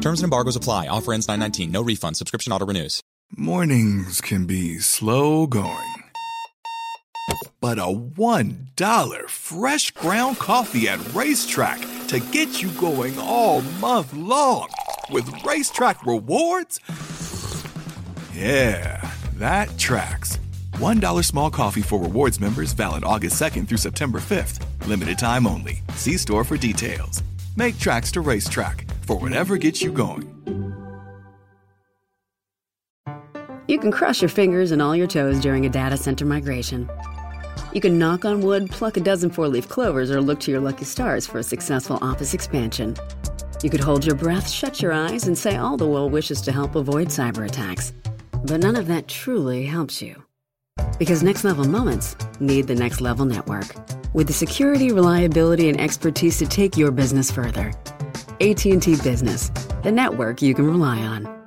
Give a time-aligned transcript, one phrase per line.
[0.00, 0.88] Terms and embargoes apply.
[0.88, 1.70] Offer ends 919.
[1.70, 2.16] No refund.
[2.16, 3.02] Subscription auto renews.
[3.36, 5.86] Mornings can be slow going.
[7.60, 14.68] But a $1 fresh ground coffee at RaceTrac to get you going all month long
[15.10, 16.80] with RaceTrac rewards?
[18.34, 20.38] Yeah, that tracks.
[20.74, 24.64] $1 small coffee for rewards members valid August 2nd through September 5th.
[24.86, 25.82] Limited time only.
[25.94, 27.22] See store for details.
[27.60, 30.24] Make tracks to RaceTrac for whatever gets you going.
[33.68, 36.88] You can crush your fingers and all your toes during a data center migration.
[37.74, 40.60] You can knock on wood, pluck a dozen four leaf clovers, or look to your
[40.60, 42.96] lucky stars for a successful office expansion.
[43.62, 46.52] You could hold your breath, shut your eyes, and say all the well wishes to
[46.52, 47.92] help avoid cyber attacks.
[48.42, 50.24] But none of that truly helps you.
[50.98, 53.66] Because next level moments need the next level network.
[54.12, 57.72] With the security, reliability, and expertise to take your business further.
[58.40, 59.50] AT&T Business,
[59.84, 61.40] the network you can rely on.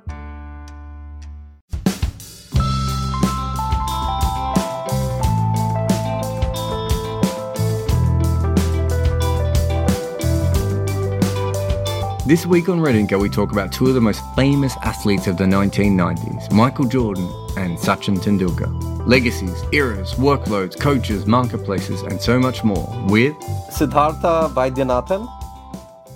[12.26, 15.36] This week on Red Inker, we talk about two of the most famous athletes of
[15.36, 17.24] the 1990s, Michael Jordan
[17.58, 18.93] and Sachin Tendulkar.
[19.06, 23.34] Legacies, eras, workloads, coaches, marketplaces, and so much more with
[23.70, 25.28] Siddhartha Vaidyanathan,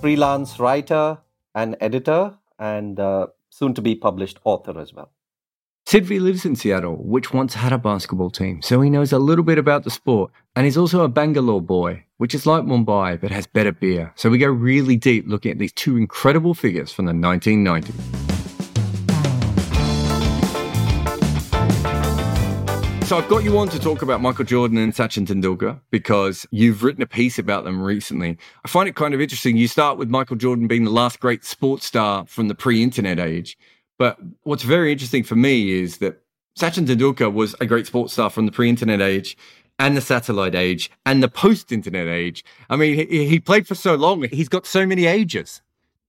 [0.00, 1.18] freelance writer
[1.54, 5.12] and editor, and uh, soon to be published author as well.
[5.86, 9.44] Sidvee lives in Seattle, which once had a basketball team, so he knows a little
[9.44, 13.30] bit about the sport, and he's also a Bangalore boy, which is like Mumbai but
[13.30, 14.14] has better beer.
[14.16, 18.27] So we go really deep looking at these two incredible figures from the 1990s.
[23.08, 26.82] So I've got you on to talk about Michael Jordan and Sachin Tendulkar because you've
[26.82, 28.36] written a piece about them recently.
[28.66, 29.56] I find it kind of interesting.
[29.56, 33.56] You start with Michael Jordan being the last great sports star from the pre-internet age.
[33.98, 36.20] But what's very interesting for me is that
[36.58, 39.38] Sachin Tendulkar was a great sports star from the pre-internet age
[39.78, 42.44] and the satellite age and the post-internet age.
[42.68, 45.62] I mean, he, he played for so long; he's got so many ages.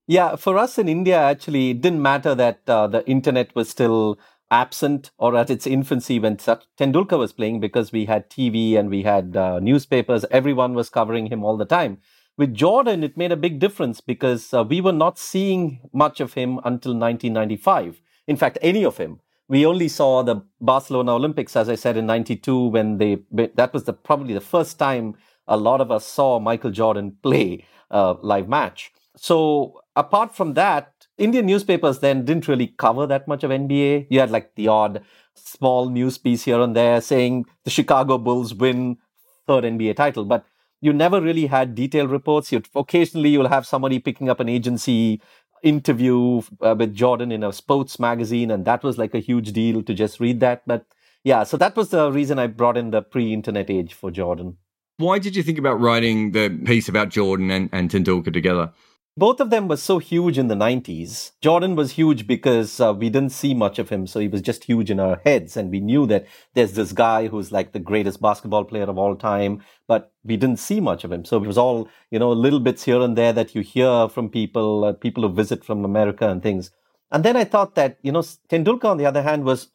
[0.05, 4.19] Yeah, for us in India, actually, it didn't matter that uh, the internet was still
[4.51, 9.03] absent or at its infancy when Tendulkar was playing because we had TV and we
[9.03, 10.25] had uh, newspapers.
[10.31, 11.99] Everyone was covering him all the time.
[12.37, 16.33] With Jordan, it made a big difference because uh, we were not seeing much of
[16.33, 18.01] him until 1995.
[18.27, 19.19] In fact, any of him.
[19.49, 23.17] We only saw the Barcelona Olympics, as I said, in 92 when they,
[23.55, 25.15] that was the, probably the first time
[25.47, 28.93] a lot of us saw Michael Jordan play a live match.
[29.17, 34.07] So apart from that, Indian newspapers then didn't really cover that much of NBA.
[34.09, 35.03] You had like the odd
[35.35, 38.97] small news piece here and there saying the Chicago Bulls win
[39.45, 40.45] third NBA title, but
[40.81, 42.51] you never really had detailed reports.
[42.51, 45.21] You'd occasionally you'll have somebody picking up an agency
[45.61, 49.83] interview uh, with Jordan in a sports magazine, and that was like a huge deal
[49.83, 50.63] to just read that.
[50.65, 50.85] But
[51.23, 54.57] yeah, so that was the reason I brought in the pre-internet age for Jordan.
[54.97, 58.71] Why did you think about writing the piece about Jordan and, and Tendulkar together?
[59.19, 61.31] Both of them were so huge in the 90s.
[61.41, 64.63] Jordan was huge because uh, we didn't see much of him, so he was just
[64.63, 65.57] huge in our heads.
[65.57, 69.17] And we knew that there's this guy who's like the greatest basketball player of all
[69.17, 71.25] time, but we didn't see much of him.
[71.25, 74.29] So it was all, you know, little bits here and there that you hear from
[74.29, 76.71] people, uh, people who visit from America and things.
[77.11, 79.67] And then I thought that, you know, Tendulkar, on the other hand, was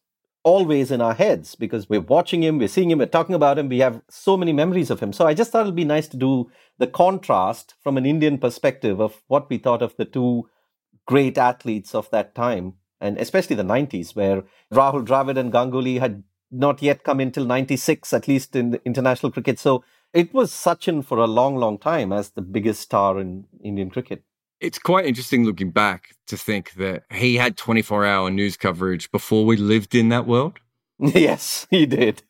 [0.45, 3.69] always in our heads because we're watching him, we're seeing him, we're talking about him,
[3.69, 5.13] we have so many memories of him.
[5.13, 9.01] So I just thought it'd be nice to do the contrast from an Indian perspective
[9.01, 10.49] of what we thought of the two
[11.07, 16.23] great athletes of that time, and especially the 90s, where Rahul Dravid and Ganguly had
[16.51, 19.59] not yet come until 96, at least in international cricket.
[19.59, 19.83] So
[20.13, 24.23] it was Sachin for a long, long time as the biggest star in Indian cricket
[24.65, 29.45] it's quite interesting looking back to think that he had 24 hour news coverage before
[29.45, 30.59] we lived in that world.
[30.99, 32.23] Yes, he did.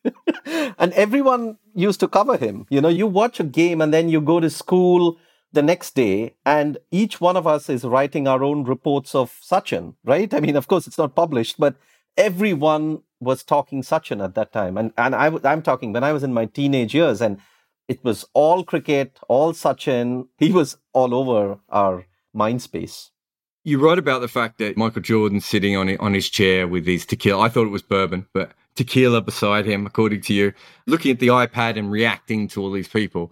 [0.45, 2.65] and everyone used to cover him.
[2.69, 5.17] You know, you watch a game and then you go to school
[5.53, 9.95] the next day, and each one of us is writing our own reports of Sachin,
[10.03, 10.33] right?
[10.33, 11.75] I mean, of course, it's not published, but
[12.17, 14.77] everyone was talking Sachin at that time.
[14.77, 17.39] And, and I, I'm talking when I was in my teenage years, and
[17.87, 20.27] it was all cricket, all Sachin.
[20.37, 22.05] He was all over our
[22.35, 23.11] mind space.
[23.63, 27.05] You write about the fact that Michael Jordan sitting on on his chair with his
[27.05, 27.43] tequila.
[27.43, 30.53] I thought it was bourbon, but tequila beside him, according to you,
[30.85, 33.31] looking at the iPad and reacting to all these people.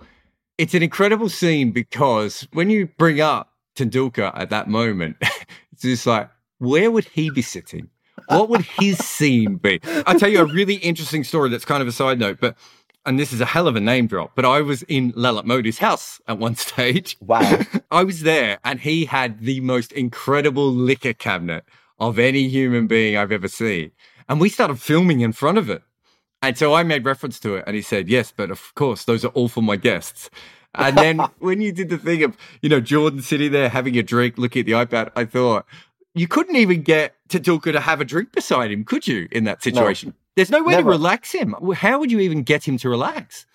[0.58, 5.18] It's an incredible scene because when you bring up Tendulkar at that moment,
[5.72, 6.30] it's just like,
[6.60, 7.90] where would he be sitting?
[8.28, 9.82] What would his scene be?
[10.06, 12.56] I'll tell you a really interesting story that's kind of a side note, but
[13.06, 15.80] and this is a hell of a name drop, but I was in Lalit Modi's
[15.80, 17.18] house at one stage.
[17.20, 17.60] Wow.
[17.92, 21.66] I was there and he had the most incredible liquor cabinet
[22.00, 23.92] of any human being I've ever seen.
[24.30, 25.84] And we started filming in front of it.
[26.42, 29.24] And so I made reference to it and he said, Yes, but of course, those
[29.24, 30.30] are all for my guests.
[30.76, 34.04] And then when you did the thing of, you know, Jordan sitting there having a
[34.04, 35.66] drink, looking at the iPad, I thought,
[36.16, 39.64] you couldn't even get Tendulkar to have a drink beside him, could you, in that
[39.64, 40.10] situation?
[40.10, 40.84] No, There's no way never.
[40.84, 41.56] to relax him.
[41.76, 43.46] How would you even get him to relax?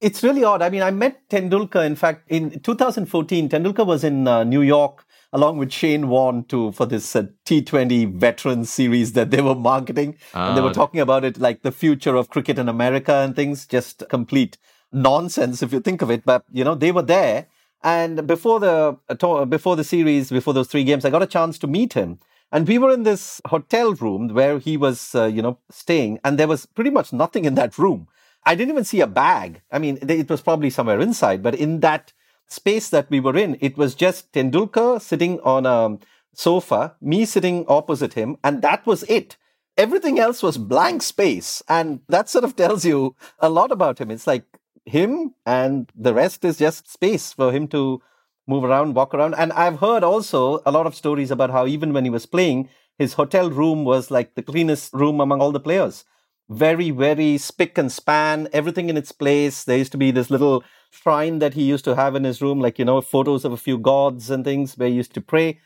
[0.00, 0.62] It's really odd.
[0.62, 3.48] I mean, I met Tendulkar, in fact, in 2014.
[3.48, 8.12] Tendulkar was in uh, New York along with Shane Warne to for this uh, T20
[8.14, 10.16] veteran series that they were marketing.
[10.32, 10.72] and they were ah.
[10.72, 14.58] talking about it like the future of cricket in America and things, just complete
[14.92, 16.24] nonsense if you think of it.
[16.24, 17.48] But, you know, they were there
[17.84, 21.58] and before the uh, before the series, before those three games, I got a chance
[21.58, 22.18] to meet him.
[22.54, 26.38] And we were in this hotel room where he was, uh, you know, staying, and
[26.38, 28.06] there was pretty much nothing in that room.
[28.46, 29.60] I didn't even see a bag.
[29.72, 32.12] I mean, it was probably somewhere inside, but in that
[32.46, 35.98] space that we were in, it was just Tendulkar sitting on a
[36.32, 39.36] sofa, me sitting opposite him, and that was it.
[39.76, 41.60] Everything else was blank space.
[41.68, 44.12] And that sort of tells you a lot about him.
[44.12, 44.44] It's like
[44.84, 48.00] him and the rest is just space for him to
[48.46, 49.34] move around, walk around.
[49.34, 52.68] And I've heard also a lot of stories about how even when he was playing,
[52.98, 56.04] his hotel room was like the cleanest room among all the players.
[56.48, 59.64] Very, very spick and span, everything in its place.
[59.64, 62.60] There used to be this little shrine that he used to have in his room,
[62.60, 65.58] like, you know, photos of a few gods and things where he used to pray.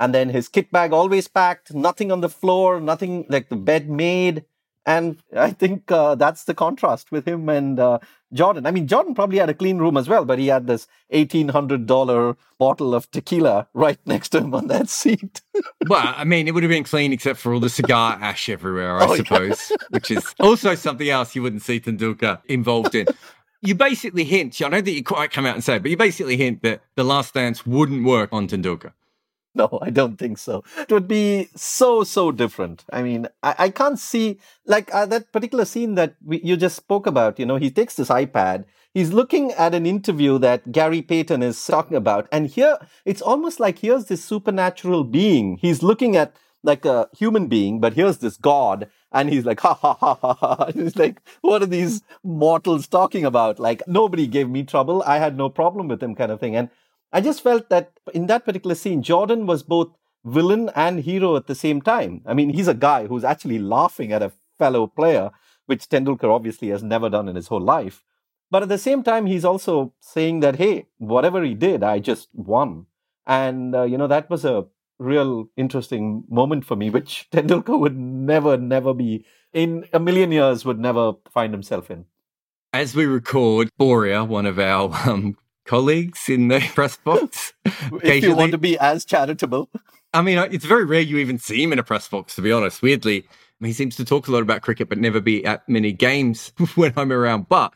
[0.00, 3.88] And then his kit bag always packed, nothing on the floor, nothing like the bed
[3.88, 4.44] made.
[4.84, 8.00] And I think uh, that's the contrast with him and uh,
[8.32, 8.66] Jordan.
[8.66, 12.36] I mean, Jordan probably had a clean room as well, but he had this $1,800
[12.58, 15.40] bottle of tequila right next to him on that seat.
[15.88, 18.96] well, I mean, it would have been clean except for all the cigar ash everywhere,
[18.96, 19.76] I oh, suppose, yeah.
[19.90, 23.06] which is also something else you wouldn't see Tendulkar involved in.
[23.60, 25.96] You basically hint, I don't think you quite come out and say it, but you
[25.96, 28.92] basically hint that The Last Dance wouldn't work on Tendulkar.
[29.54, 30.64] No, I don't think so.
[30.78, 32.84] It would be so, so different.
[32.90, 36.76] I mean, I, I can't see, like uh, that particular scene that we, you just
[36.76, 38.64] spoke about, you know, he takes this iPad,
[38.94, 42.28] he's looking at an interview that Gary Payton is talking about.
[42.32, 45.58] And here, it's almost like here's this supernatural being.
[45.58, 48.88] He's looking at like a human being, but here's this God.
[49.10, 50.70] And he's like, ha ha ha ha ha.
[50.74, 53.58] He's like, what are these mortals talking about?
[53.58, 55.02] Like, nobody gave me trouble.
[55.06, 56.56] I had no problem with him, kind of thing.
[56.56, 56.70] And
[57.12, 59.92] I just felt that in that particular scene, Jordan was both
[60.24, 62.22] villain and hero at the same time.
[62.26, 65.30] I mean, he's a guy who's actually laughing at a fellow player,
[65.66, 68.04] which Tendulkar obviously has never done in his whole life.
[68.50, 72.28] But at the same time, he's also saying that, hey, whatever he did, I just
[72.34, 72.86] won.
[73.26, 74.66] And, uh, you know, that was a
[74.98, 80.64] real interesting moment for me, which Tendulkar would never, never be, in a million years,
[80.64, 82.06] would never find himself in.
[82.74, 85.36] As we record, Boria, one of our um,
[85.72, 87.54] colleagues in the press box.
[87.64, 89.70] if you want to be as charitable.
[90.12, 92.52] I mean, it's very rare you even see him in a press box, to be
[92.52, 92.82] honest.
[92.82, 93.26] Weirdly,
[93.58, 96.92] he seems to talk a lot about cricket, but never be at many games when
[96.94, 97.48] I'm around.
[97.48, 97.72] But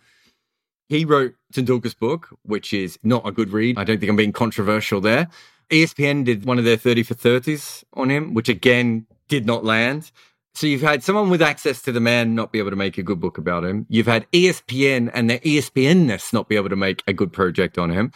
[0.90, 3.78] he wrote Tendulkar's book, which is not a good read.
[3.78, 5.28] I don't think I'm being controversial there.
[5.70, 10.12] ESPN did one of their 30 for 30s on him, which again did not land.
[10.56, 13.02] So you've had someone with access to the man not be able to make a
[13.02, 13.84] good book about him.
[13.90, 17.90] You've had ESPN and their ESPNness not be able to make a good project on
[17.90, 18.10] him.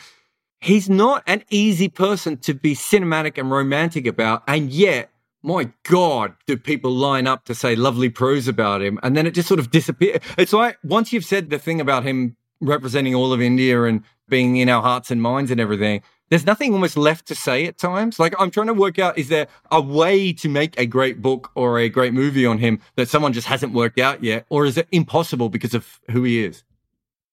[0.59, 4.43] He's not an easy person to be cinematic and romantic about.
[4.49, 5.11] And yet,
[5.43, 8.99] my God, do people line up to say lovely prose about him?
[9.03, 10.21] And then it just sort of disappears.
[10.39, 14.57] It's like once you've said the thing about him representing all of India and being
[14.57, 18.19] in our hearts and minds and everything, there's nothing almost left to say at times.
[18.19, 21.51] Like I'm trying to work out, is there a way to make a great book
[21.55, 24.47] or a great movie on him that someone just hasn't worked out yet?
[24.49, 26.63] Or is it impossible because of who he is?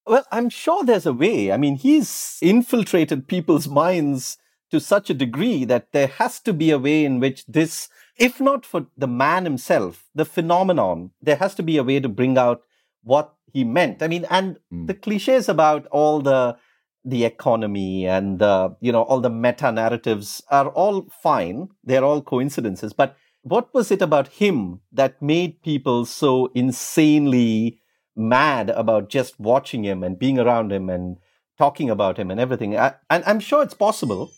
[0.05, 1.51] Well, I'm sure there's a way.
[1.51, 4.37] I mean, he's infiltrated people's minds
[4.71, 8.41] to such a degree that there has to be a way in which this, if
[8.41, 12.37] not for the man himself, the phenomenon, there has to be a way to bring
[12.37, 12.63] out
[13.03, 14.01] what he meant.
[14.01, 14.87] I mean, and mm.
[14.87, 16.57] the cliches about all the
[17.05, 21.69] the economy and the, you know, all the meta narratives are all fine.
[21.83, 22.93] They're all coincidences.
[22.93, 27.79] But what was it about him that made people so insanely
[28.15, 31.17] mad about just watching him and being around him and
[31.57, 32.77] talking about him and everything?
[32.77, 34.31] I, and I'm sure it's possible.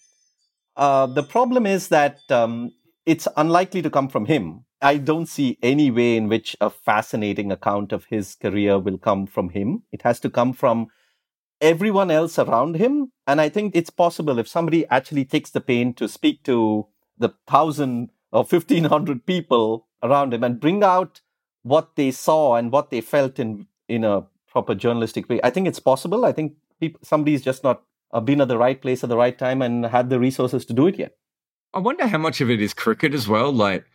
[0.76, 2.72] Uh, the problem is that um,
[3.06, 4.66] it's unlikely to come from him.
[4.82, 9.26] I don't see any way in which a fascinating account of his career will come
[9.26, 9.84] from him.
[9.92, 10.88] It has to come from
[11.62, 13.12] everyone else around him.
[13.28, 16.88] And I think it's possible if somebody actually takes the pain to speak to
[17.18, 21.22] the thousand or 1500 people around him and bring out
[21.64, 25.40] what they saw and what they felt in, in a proper journalistic way.
[25.44, 26.26] I think it's possible.
[26.26, 29.38] I think people, somebody's just not uh, been at the right place at the right
[29.38, 31.16] time and had the resources to do it yet.
[31.74, 33.52] I wonder how much of it is cricket as well.
[33.52, 33.86] Like,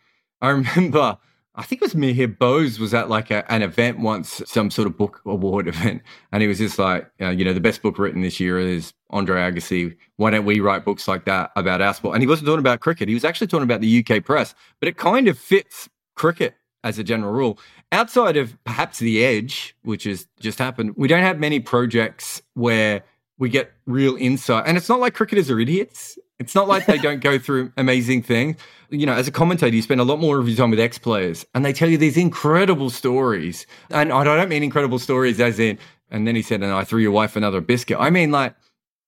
[0.41, 1.17] I remember,
[1.57, 4.87] I think it was Mihir Bose was at like a, an event once, some sort
[4.87, 7.97] of book award event, and he was just like, uh, you know, the best book
[7.97, 9.95] written this year is Andre Agassi.
[10.17, 12.15] Why don't we write books like that about our sport?
[12.15, 13.07] And he wasn't talking about cricket.
[13.07, 16.99] He was actually talking about the UK press, but it kind of fits cricket as
[16.99, 17.59] a general rule.
[17.91, 23.03] Outside of perhaps The Edge, which has just happened, we don't have many projects where
[23.37, 24.65] we get real insight.
[24.67, 26.17] And it's not like cricketers are idiots.
[26.39, 28.57] It's not like they don't go through amazing things.
[28.89, 30.97] You know, as a commentator, you spend a lot more of your time with ex
[30.97, 33.65] players and they tell you these incredible stories.
[33.89, 35.79] And I don't mean incredible stories as in,
[36.11, 37.97] and then he said, and I threw your wife another biscuit.
[37.99, 38.55] I mean, like,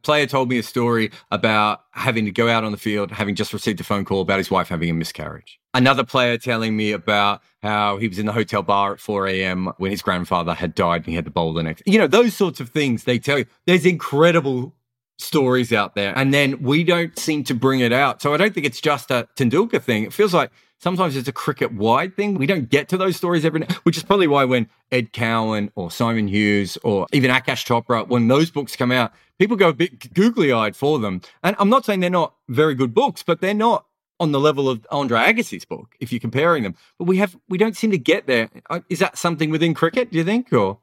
[0.03, 3.53] player told me a story about having to go out on the field, having just
[3.53, 5.59] received a phone call about his wife having a miscarriage.
[5.73, 9.73] Another player telling me about how he was in the hotel bar at 4 a.m.
[9.77, 11.83] when his grandfather had died and he had to bowl the next.
[11.85, 13.45] You know, those sorts of things they tell you.
[13.65, 14.73] There's incredible
[15.17, 16.13] stories out there.
[16.17, 18.21] And then we don't seem to bring it out.
[18.21, 20.03] So I don't think it's just a Tendulkar thing.
[20.03, 22.35] It feels like sometimes it's a cricket wide thing.
[22.35, 25.71] We don't get to those stories every day, which is probably why when Ed Cowan
[25.75, 29.73] or Simon Hughes or even Akash Chopra, when those books come out, people go a
[29.73, 31.21] bit googly eyed for them.
[31.43, 33.85] And I'm not saying they're not very good books, but they're not
[34.19, 36.75] on the level of Andre Agassi's book if you're comparing them.
[36.97, 38.49] But we have we don't seem to get there.
[38.69, 40.11] Uh, that something within cricket?
[40.11, 40.79] Do you think or?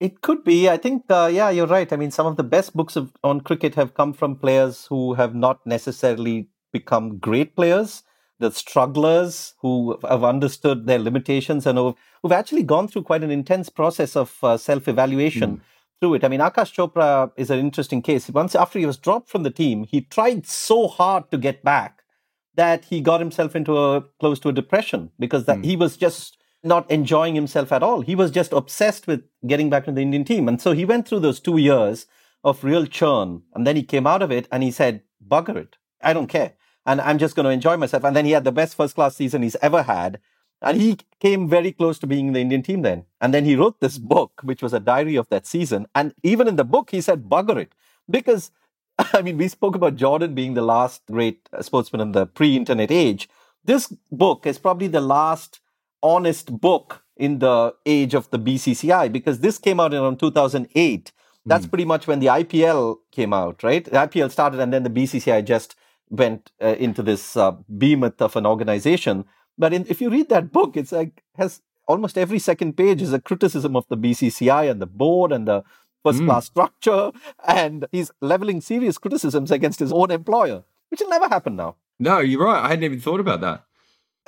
[0.00, 0.68] It could be.
[0.68, 1.92] I think, uh, yeah, you're right.
[1.92, 5.14] I mean, some of the best books of, on cricket have come from players who
[5.14, 8.04] have not necessarily become great players,
[8.38, 13.32] the strugglers who have understood their limitations and who've, who've actually gone through quite an
[13.32, 15.56] intense process of uh, self evaluation.
[15.56, 15.60] Mm.
[16.00, 16.24] Through it.
[16.24, 18.28] I mean, Akash Chopra is an interesting case.
[18.28, 22.04] Once after he was dropped from the team, he tried so hard to get back
[22.54, 25.64] that he got himself into a close to a depression because that mm.
[25.64, 28.00] he was just not enjoying himself at all.
[28.00, 30.48] He was just obsessed with getting back to the Indian team.
[30.48, 32.06] And so he went through those two years
[32.44, 33.42] of real churn.
[33.54, 35.76] And then he came out of it and he said, bugger it.
[36.02, 36.54] I don't care.
[36.86, 38.04] And I'm just going to enjoy myself.
[38.04, 40.20] And then he had the best first class season he's ever had.
[40.60, 43.04] And he came very close to being in the Indian team then.
[43.20, 44.08] And then he wrote this mm.
[44.08, 45.86] book, which was a diary of that season.
[45.94, 47.74] And even in the book, he said, bugger it.
[48.10, 48.50] Because,
[48.98, 52.90] I mean, we spoke about Jordan being the last great sportsman in the pre internet
[52.90, 53.28] age.
[53.64, 55.60] This book is probably the last
[56.02, 61.12] honest book in the age of the BCCI because this came out in around 2008.
[61.44, 61.68] That's mm.
[61.68, 63.84] pretty much when the IPL came out, right?
[63.84, 65.74] The IPL started and then the BCCI just
[66.10, 69.24] went uh, into this uh, behemoth of an organization.
[69.58, 73.12] But in, if you read that book, it's like has almost every second page is
[73.12, 75.64] a criticism of the BCCI and the board and the
[76.04, 76.50] first class mm.
[76.50, 77.12] structure.
[77.46, 81.76] And he's leveling serious criticisms against his own employer, which will never happen now.
[81.98, 82.64] No, you're right.
[82.64, 83.64] I hadn't even thought about that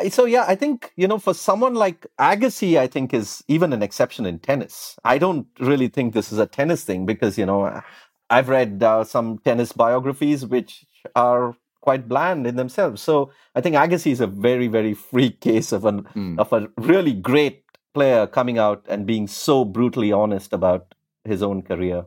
[0.09, 3.83] so yeah, I think you know for someone like Agassi, I think is even an
[3.83, 4.99] exception in tennis.
[5.05, 7.83] I don't really think this is a tennis thing because you know
[8.29, 13.03] I've read uh, some tennis biographies which are quite bland in themselves.
[13.03, 16.39] So I think Agassi is a very very free case of an mm.
[16.39, 17.65] of a really great
[17.95, 22.05] player coming out and being so brutally honest about his own career.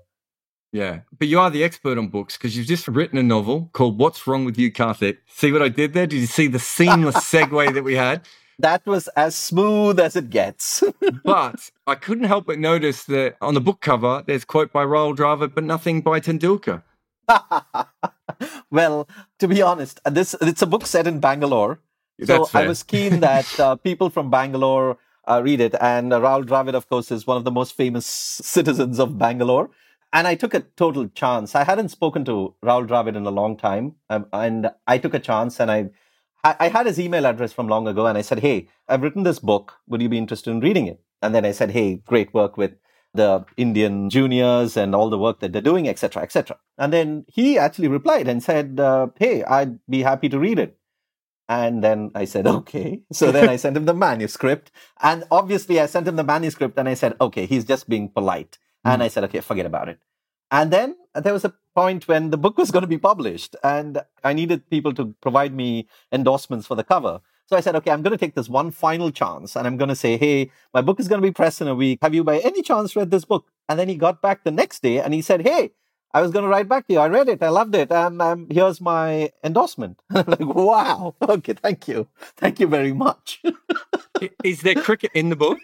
[0.73, 3.99] Yeah, but you are the expert on books because you've just written a novel called
[3.99, 6.07] "What's Wrong with You, Karthik." See what I did there?
[6.07, 8.27] Did you see the seamless segue that we had?
[8.57, 10.83] That was as smooth as it gets.
[11.23, 15.15] but I couldn't help but notice that on the book cover, there's quote by Rahul
[15.15, 16.81] Dravid, but nothing by Tendulkar.
[18.71, 21.81] well, to be honest, uh, this it's a book set in Bangalore,
[22.23, 25.75] so I was keen that uh, people from Bangalore uh, read it.
[25.79, 29.69] And uh, Rahul Dravid, of course, is one of the most famous citizens of Bangalore
[30.13, 31.55] and I took a total chance.
[31.55, 35.19] I hadn't spoken to Rahul Dravid in a long time, um, and I took a
[35.19, 35.89] chance, and I,
[36.43, 39.39] I had his email address from long ago, and I said, "Hey, I've written this
[39.39, 39.73] book.
[39.87, 42.73] Would you be interested in reading it?" And then I said, "Hey, great work with
[43.15, 47.57] the Indian juniors and all the work that they're doing, etc., etc." And then he
[47.57, 50.77] actually replied and said, uh, "Hey, I'd be happy to read it."
[51.49, 53.01] And then I said, okay.
[53.11, 54.71] So then I sent him the manuscript.
[55.01, 58.57] And obviously, I sent him the manuscript and I said, okay, he's just being polite.
[58.85, 59.05] And hmm.
[59.05, 59.99] I said, okay, forget about it.
[60.51, 64.01] And then there was a point when the book was going to be published, and
[64.23, 67.21] I needed people to provide me endorsements for the cover.
[67.47, 69.89] So I said, okay, I'm going to take this one final chance, and I'm going
[69.89, 71.99] to say, hey, my book is going to be pressed in a week.
[72.01, 73.47] Have you by any chance read this book?
[73.67, 75.71] And then he got back the next day and he said, hey,
[76.13, 76.99] I was going to write back to you.
[76.99, 77.41] I read it.
[77.41, 77.91] I loved it.
[77.91, 79.99] And um, here's my endorsement.
[80.11, 81.15] I'm like, wow.
[81.21, 82.07] Okay, thank you.
[82.37, 83.41] Thank you very much.
[84.43, 85.59] Is there cricket in the book?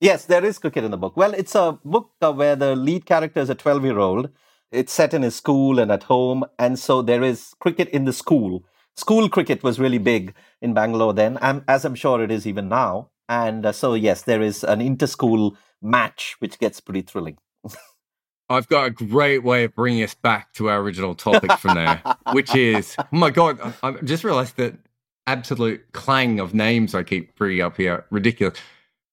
[0.00, 1.14] Yes, there is cricket in the book.
[1.14, 4.30] Well, it's a book uh, where the lead character is a 12 year old.
[4.72, 6.44] It's set in his school and at home.
[6.58, 8.64] And so there is cricket in the school.
[8.96, 11.38] School cricket was really big in Bangalore then,
[11.68, 13.10] as I'm sure it is even now.
[13.28, 17.36] And uh, so, yes, there is an inter school match, which gets pretty thrilling.
[18.48, 22.02] I've got a great way of bringing us back to our original topic from there,
[22.32, 24.74] which is, oh my God, I, I just realized that
[25.26, 28.06] absolute clang of names I keep bringing up here.
[28.10, 28.58] Ridiculous.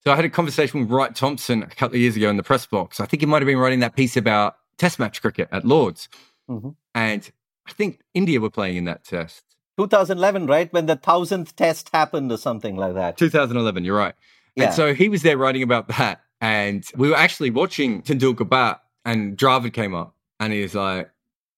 [0.04, 2.44] So I had a conversation with Wright Thompson a couple of years ago in the
[2.44, 3.00] press box.
[3.00, 6.08] I think he might have been writing that piece about test match cricket at Lords.
[6.50, 6.70] Mm-hmm.
[6.96, 7.30] And
[7.68, 9.44] I think India were playing in that test.
[9.78, 10.72] 2011, right?
[10.74, 13.18] When the thousandth test happened or something like that.
[13.18, 14.16] 2011, you're right.
[14.56, 14.66] Yeah.
[14.66, 16.22] And so he was there writing about that.
[16.42, 21.10] And we were actually watching Tendulkar bat and Dravid came up and he was like,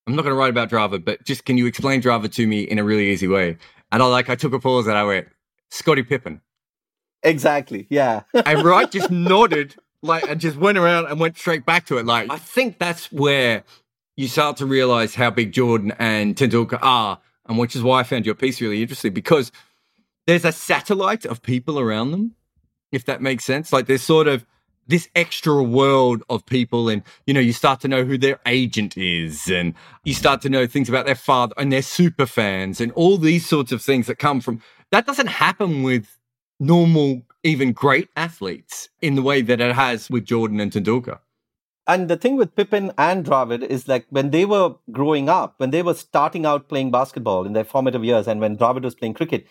[0.08, 2.62] I'm not going to write about Dravid, but just can you explain Dravid to me
[2.62, 3.58] in a really easy way?
[3.92, 5.28] And I like, I took a pause and I went,
[5.70, 6.42] Scottie Pippen.
[7.24, 7.88] Exactly.
[7.90, 8.22] Yeah.
[8.34, 12.06] and Wright just nodded, like, and just went around and went straight back to it.
[12.06, 13.64] Like, I think that's where
[14.16, 18.04] you start to realize how big Jordan and Tendulkar are, and which is why I
[18.04, 19.52] found your piece really interesting because
[20.28, 22.36] there's a satellite of people around them,
[22.92, 23.74] if that makes sense.
[23.74, 24.46] Like, there's sort of
[24.90, 28.98] this extra world of people and you know you start to know who their agent
[28.98, 32.92] is and you start to know things about their father and their super fans and
[32.94, 34.60] all these sorts of things that come from
[34.92, 36.19] that doesn't happen with
[36.60, 41.20] normal, even great athletes in the way that it has with Jordan and Tendulkar.
[41.88, 45.72] And the thing with Pippen and Dravid is like when they were growing up, when
[45.72, 49.16] they were starting out playing basketball in their formative years, and when Dravid was playing
[49.16, 49.48] cricket,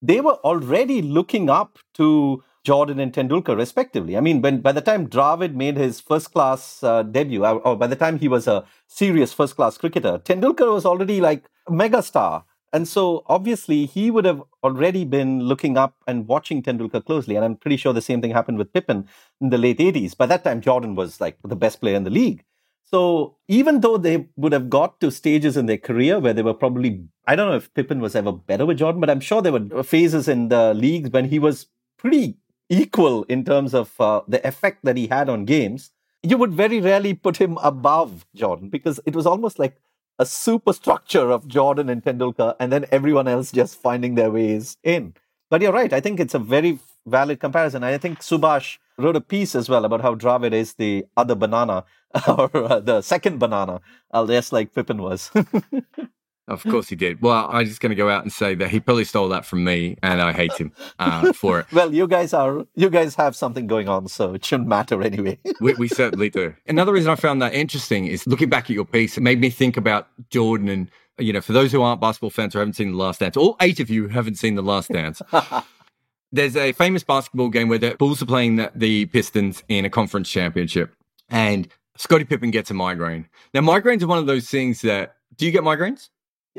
[0.00, 4.16] they were already looking up to Jordan and Tendulkar, respectively.
[4.16, 7.86] I mean, when by the time Dravid made his first class uh, debut, or, by
[7.86, 12.44] the time he was a serious first class cricketer, Tendulkar was already like a megastar.
[12.72, 17.34] And so obviously he would have already been looking up and watching Tendulkar closely.
[17.36, 19.08] And I'm pretty sure the same thing happened with Pippen
[19.40, 20.16] in the late 80s.
[20.16, 22.44] By that time, Jordan was like the best player in the league.
[22.84, 26.54] So even though they would have got to stages in their career where they were
[26.54, 29.52] probably, I don't know if Pippen was ever better with Jordan, but I'm sure there
[29.52, 31.68] were phases in the leagues when he was
[31.98, 32.36] pretty
[32.68, 35.90] equal in terms of uh, the effect that he had on games.
[36.22, 39.76] You would very rarely put him above Jordan because it was almost like
[40.20, 45.14] a superstructure of Jordan and Tendulkar, and then everyone else just finding their ways in.
[45.48, 45.92] But you're right.
[45.94, 47.82] I think it's a very valid comparison.
[47.82, 51.84] I think Subash wrote a piece as well about how Dravid is the other banana
[52.28, 53.80] or uh, the second banana,
[54.12, 55.30] uh, just like Pippen was.
[56.50, 57.22] Of course he did.
[57.22, 59.62] Well, I'm just going to go out and say that he probably stole that from
[59.62, 61.66] me, and I hate him uh, for it.
[61.72, 65.38] well, you guys are you guys have something going on, so it shouldn't matter anyway.
[65.60, 66.52] we, we, certainly do.
[66.66, 69.16] Another reason I found that interesting is looking back at your piece.
[69.16, 72.56] It made me think about Jordan, and you know, for those who aren't basketball fans
[72.56, 75.22] or haven't seen The Last Dance, all eight of you haven't seen The Last Dance.
[76.32, 79.90] There's a famous basketball game where the Bulls are playing the, the Pistons in a
[79.90, 80.96] conference championship,
[81.28, 83.28] and Scottie Pippen gets a migraine.
[83.54, 85.14] Now, migraines are one of those things that.
[85.36, 86.10] Do you get migraines?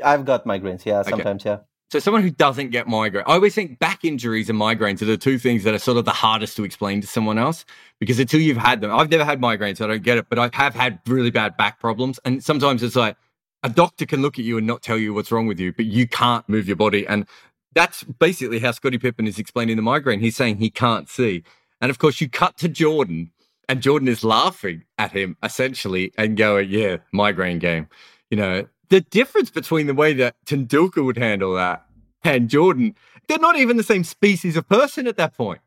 [0.04, 0.84] I've got migraines.
[0.84, 1.42] Yeah, sometimes.
[1.42, 1.50] Okay.
[1.50, 1.64] Yeah.
[1.90, 5.18] So someone who doesn't get migraine, I always think back injuries and migraines are the
[5.18, 7.66] two things that are sort of the hardest to explain to someone else
[8.00, 10.38] because until you've had them, I've never had migraines, so I don't get it, but
[10.38, 12.18] I have had really bad back problems.
[12.24, 13.18] And sometimes it's like
[13.62, 15.84] a doctor can look at you and not tell you what's wrong with you, but
[15.84, 17.06] you can't move your body.
[17.06, 17.26] And
[17.74, 20.20] that's basically how Scottie Pippen is explaining the migraine.
[20.20, 21.44] He's saying he can't see.
[21.82, 23.32] And of course, you cut to Jordan,
[23.68, 27.88] and Jordan is laughing at him essentially and going, Yeah, migraine game.
[28.30, 31.86] You know, the difference between the way that Tendulkar would handle that
[32.22, 32.94] and Jordan,
[33.26, 35.62] they're not even the same species of person at that point.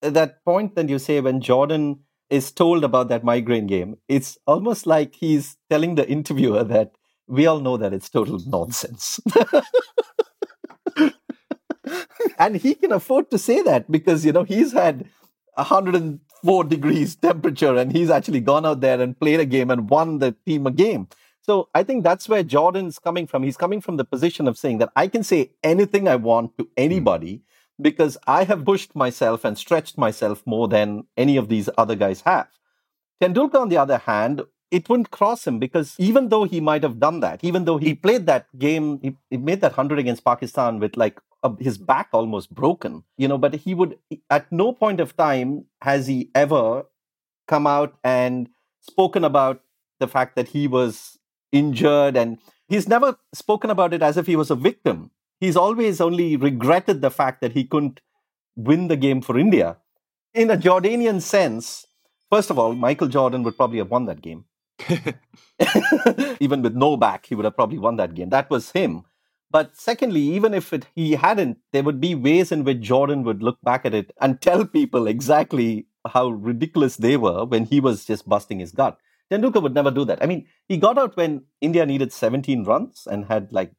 [0.00, 4.86] That point that you say when Jordan is told about that migraine game, it's almost
[4.86, 6.92] like he's telling the interviewer that
[7.26, 9.20] we all know that it's total nonsense.
[12.38, 15.06] and he can afford to say that because, you know, he's had
[15.56, 20.20] 104 degrees temperature and he's actually gone out there and played a game and won
[20.20, 21.06] the team a game.
[21.46, 23.44] So I think that's where Jordan's coming from.
[23.44, 26.64] He's coming from the position of saying that I can say anything I want to
[26.64, 26.70] hmm.
[26.76, 27.42] anybody
[27.80, 32.22] because I have pushed myself and stretched myself more than any of these other guys
[32.22, 32.48] have.
[33.22, 36.98] Tendulkar, on the other hand, it wouldn't cross him because even though he might have
[36.98, 40.80] done that, even though he played that game, he, he made that 100 against Pakistan
[40.80, 43.98] with like a, his back almost broken, you know, but he would,
[44.30, 46.86] at no point of time has he ever
[47.46, 48.48] come out and
[48.80, 49.62] spoken about
[50.00, 51.18] the fact that he was
[51.58, 52.38] injured and
[52.68, 55.10] he's never spoken about it as if he was a victim.
[55.40, 58.00] He's always only regretted the fact that he couldn't
[58.56, 59.76] win the game for India.
[60.34, 61.86] In a Jordanian sense,
[62.30, 64.44] first of all, Michael Jordan would probably have won that game.
[66.40, 68.30] even with no back, he would have probably won that game.
[68.30, 69.04] That was him.
[69.50, 73.42] But secondly, even if it, he hadn't, there would be ways in which Jordan would
[73.42, 78.04] look back at it and tell people exactly how ridiculous they were when he was
[78.04, 78.98] just busting his gut.
[79.30, 80.22] Tendulkar would never do that.
[80.22, 83.72] I mean, he got out when India needed 17 runs and had like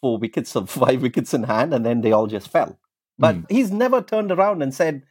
[0.00, 2.78] four wickets or five wickets in hand, and then they all just fell.
[3.18, 3.50] But mm.
[3.50, 5.02] he's never turned around and said,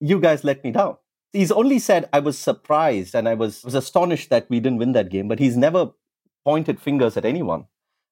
[0.00, 0.96] You guys let me down.
[1.32, 4.92] He's only said, I was surprised and I was, was astonished that we didn't win
[4.92, 5.92] that game, but he's never
[6.44, 7.66] pointed fingers at anyone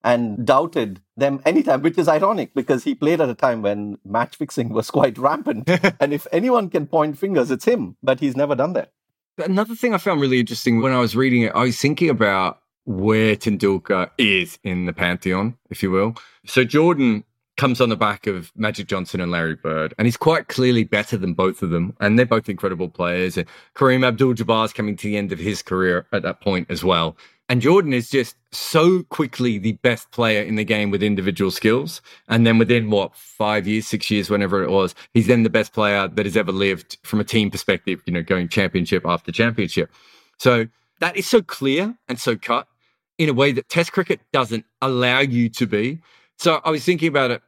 [0.05, 4.37] and doubted them anytime, which is ironic because he played at a time when match
[4.37, 5.69] fixing was quite rampant.
[6.01, 8.93] and if anyone can point fingers, it's him, but he's never done that.
[9.39, 12.61] Another thing I found really interesting when I was reading it, I was thinking about
[12.85, 16.17] where Tendulkar is in the pantheon, if you will.
[16.47, 17.23] So Jordan
[17.57, 21.17] comes on the back of Magic Johnson and Larry Bird, and he's quite clearly better
[21.17, 23.37] than both of them, and they're both incredible players.
[23.37, 26.83] And Kareem Abdul-Jabbar is coming to the end of his career at that point as
[26.83, 27.17] well.
[27.49, 32.03] And Jordan is just so quickly the best player in the game with individual skills.
[32.29, 35.73] And then within what, five years, six years, whenever it was, he's then the best
[35.73, 39.91] player that has ever lived from a team perspective, you know, going championship after championship.
[40.39, 40.67] So
[41.01, 42.69] that is so clear and so cut
[43.17, 46.01] in a way that Test cricket doesn't allow you to be.
[46.39, 47.43] So I was thinking about it.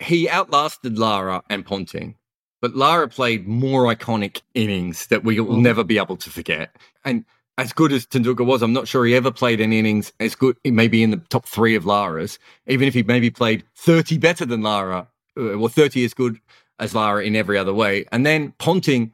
[0.00, 2.16] He outlasted Lara and Ponting,
[2.60, 5.62] but Lara played more iconic innings that we will mm.
[5.62, 6.76] never be able to forget.
[7.04, 7.24] And
[7.56, 10.56] as good as Tendulkar was, I'm not sure he ever played an innings as good,
[10.64, 14.62] maybe in the top three of Lara's, even if he maybe played 30 better than
[14.62, 16.40] Lara, uh, or 30 as good
[16.78, 18.06] as Lara in every other way.
[18.10, 19.12] And then Ponting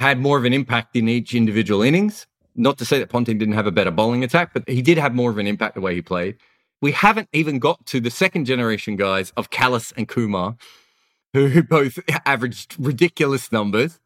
[0.00, 2.26] had more of an impact in each individual innings.
[2.56, 5.14] Not to say that Ponting didn't have a better bowling attack, but he did have
[5.14, 6.36] more of an impact the way he played.
[6.82, 10.56] We haven't even got to the second generation guys of Kallis and Kumar,
[11.32, 14.00] who both averaged ridiculous numbers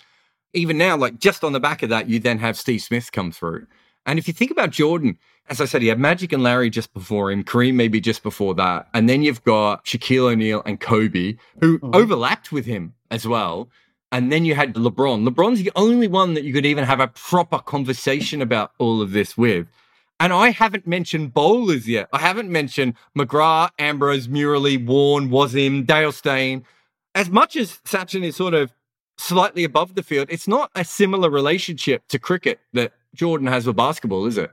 [0.53, 3.33] even now, like just on the back of that, you then have Steve Smith come
[3.33, 3.67] through.
[4.07, 6.93] And if you think about Jordan, as I said, he had Magic and Larry just
[6.95, 8.89] before him, Kareem maybe just before that.
[8.95, 11.95] And then you've got Shaquille O'Neal and Kobe, who mm-hmm.
[11.95, 13.69] overlapped with him as well.
[14.13, 15.29] And then you had LeBron.
[15.29, 19.13] LeBron's the only one that you could even have a proper conversation about all of
[19.13, 19.67] this with.
[20.19, 22.09] And I haven't mentioned bowlers yet.
[22.13, 26.65] I haven't mentioned McGrath, Ambrose, Murali, Warne, Wasim, Dale Steyn.
[27.15, 28.73] As much as Sachin is sort of
[29.21, 30.29] slightly above the field.
[30.31, 34.51] It's not a similar relationship to cricket that Jordan has with basketball, is it?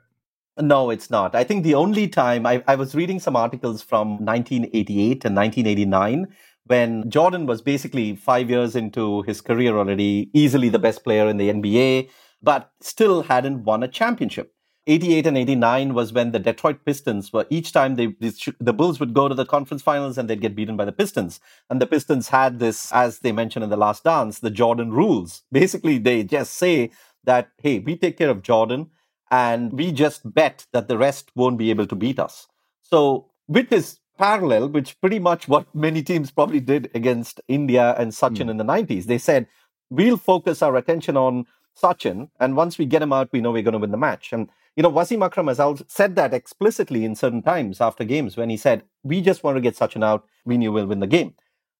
[0.59, 1.35] No, it's not.
[1.35, 6.27] I think the only time I, I was reading some articles from 1988 and 1989
[6.65, 11.37] when Jordan was basically five years into his career already, easily the best player in
[11.37, 12.09] the NBA,
[12.41, 14.53] but still hadn't won a championship.
[14.87, 18.15] 88 and 89 was when the Detroit Pistons were each time they
[18.59, 21.39] the Bulls would go to the conference finals and they'd get beaten by the Pistons.
[21.69, 25.43] And the Pistons had this, as they mentioned in the last dance, the Jordan rules.
[25.51, 26.91] Basically, they just say
[27.25, 28.89] that, hey, we take care of Jordan
[29.29, 32.47] and we just bet that the rest won't be able to beat us.
[32.81, 38.11] So, with this parallel, which pretty much what many teams probably did against India and
[38.11, 38.51] Sachin mm.
[38.51, 39.47] in the 90s, they said,
[39.89, 41.45] we'll focus our attention on
[41.81, 44.33] Sachin, and once we get him out, we know we're going to win the match.
[44.33, 48.51] And you know, Wasim Akram has said that explicitly in certain times after games when
[48.51, 50.25] he said, We just want to get Sachin out.
[50.45, 51.33] We knew we'll win the game.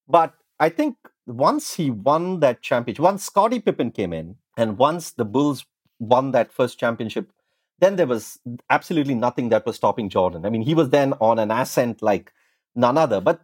[0.10, 5.12] But I think once he won that championship, once Scottie Pippen came in, and once
[5.12, 5.64] the Bulls
[6.00, 7.32] won that first championship,
[7.80, 8.40] then there was
[8.72, 10.44] absolutely nothing that was stopping Jordan.
[10.44, 12.34] I mean, he was then on an ascent like
[12.76, 13.22] none other.
[13.22, 13.42] But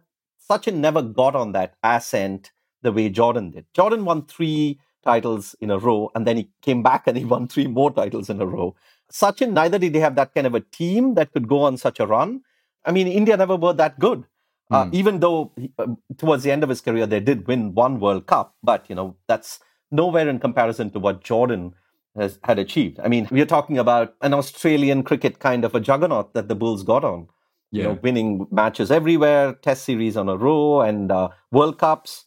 [0.50, 2.50] Sachin never got on that ascent
[2.82, 3.66] the way Jordan did.
[3.72, 7.46] Jordan won three titles in a row, and then he came back and he won
[7.46, 8.74] three more titles in a row.
[9.12, 12.00] Sachin, neither did they have that kind of a team that could go on such
[12.00, 12.42] a run.
[12.84, 14.24] I mean, India never were that good.
[14.70, 14.94] Uh, hmm.
[14.94, 15.86] even though uh,
[16.16, 19.14] towards the end of his career they did win one World Cup, but you know
[19.28, 21.74] that's nowhere in comparison to what Jordan
[22.16, 22.98] has had achieved.
[23.00, 26.54] I mean, we are talking about an Australian cricket kind of a juggernaut that the
[26.54, 27.28] Bulls got on.
[27.72, 27.82] Yeah.
[27.82, 32.26] You know, winning matches everywhere, Test series on a row, and uh, World Cups.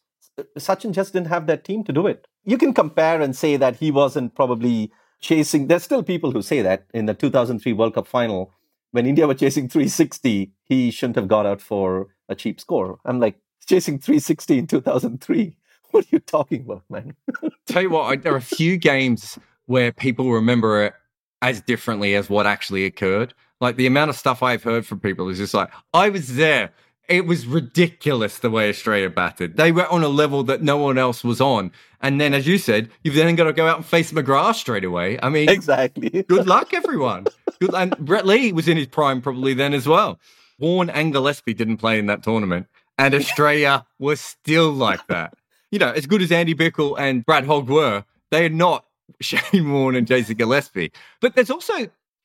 [0.59, 2.27] Sachin just didn't have that team to do it.
[2.43, 5.67] You can compare and say that he wasn't probably chasing.
[5.67, 8.51] There's still people who say that in the 2003 World Cup final,
[8.91, 12.99] when India were chasing 360, he shouldn't have got out for a cheap score.
[13.05, 15.55] I'm like, chasing 360 in 2003.
[15.91, 17.15] What are you talking about, man?
[17.65, 20.93] Tell you what, I, there are a few games where people remember it
[21.41, 23.33] as differently as what actually occurred.
[23.61, 26.71] Like the amount of stuff I've heard from people is just like, I was there.
[27.07, 29.55] It was ridiculous the way Australia batted.
[29.55, 31.71] They were on a level that no one else was on.
[32.01, 34.83] And then, as you said, you've then got to go out and face McGrath straight
[34.83, 35.17] away.
[35.23, 36.09] I mean, exactly.
[36.27, 37.27] good luck, everyone.
[37.59, 40.19] Good, and Brett Lee was in his prime probably then as well.
[40.59, 42.67] Warne and Gillespie didn't play in that tournament,
[42.97, 45.33] and Australia was still like that.
[45.71, 48.85] You know, as good as Andy Bichel and Brad Hogg were, they are not
[49.21, 50.91] Shane Warne and Jason Gillespie.
[51.21, 51.73] But there's also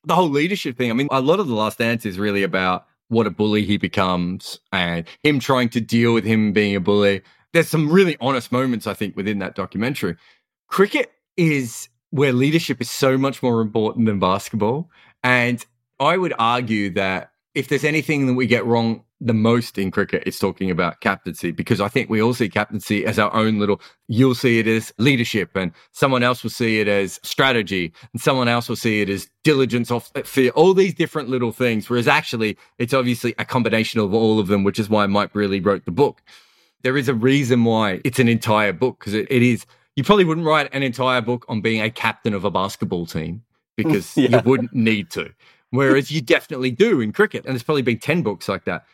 [0.05, 0.91] the whole leadership thing.
[0.91, 3.77] I mean, a lot of the last dance is really about what a bully he
[3.77, 7.21] becomes and him trying to deal with him being a bully.
[7.53, 10.17] There's some really honest moments, I think, within that documentary.
[10.69, 14.91] Cricket is where leadership is so much more important than basketball.
[15.23, 15.65] And
[16.01, 20.23] I would argue that if there's anything that we get wrong the most in cricket,
[20.27, 23.81] is talking about captaincy because I think we all see captaincy as our own little,
[24.09, 28.49] you'll see it as leadership and someone else will see it as strategy and someone
[28.49, 31.89] else will see it as diligence off uh, fear, all these different little things.
[31.89, 35.65] Whereas actually it's obviously a combination of all of them, which is why Mike Brearley
[35.65, 36.23] wrote the book.
[36.83, 40.25] There is a reason why it's an entire book because it, it is, you probably
[40.25, 43.45] wouldn't write an entire book on being a captain of a basketball team
[43.77, 44.37] because yeah.
[44.37, 45.33] you wouldn't need to.
[45.73, 47.47] Whereas you definitely do in cricket.
[47.47, 48.85] And there's probably been 10 books like that.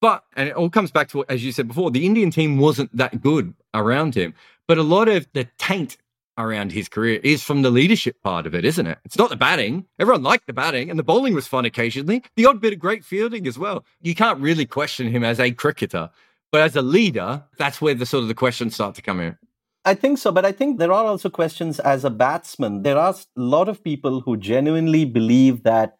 [0.00, 2.94] But, and it all comes back to as you said before, the Indian team wasn't
[2.96, 4.34] that good around him.
[4.66, 5.98] But a lot of the taint
[6.38, 8.98] around his career is from the leadership part of it, isn't it?
[9.04, 9.84] It's not the batting.
[9.98, 12.22] Everyone liked the batting, and the bowling was fun occasionally.
[12.36, 13.84] The odd bit of great fielding as well.
[14.00, 16.08] You can't really question him as a cricketer,
[16.50, 19.36] but as a leader, that's where the sort of the questions start to come in.
[19.84, 22.82] I think so, but I think there are also questions as a batsman.
[22.82, 25.96] There are a lot of people who genuinely believe that,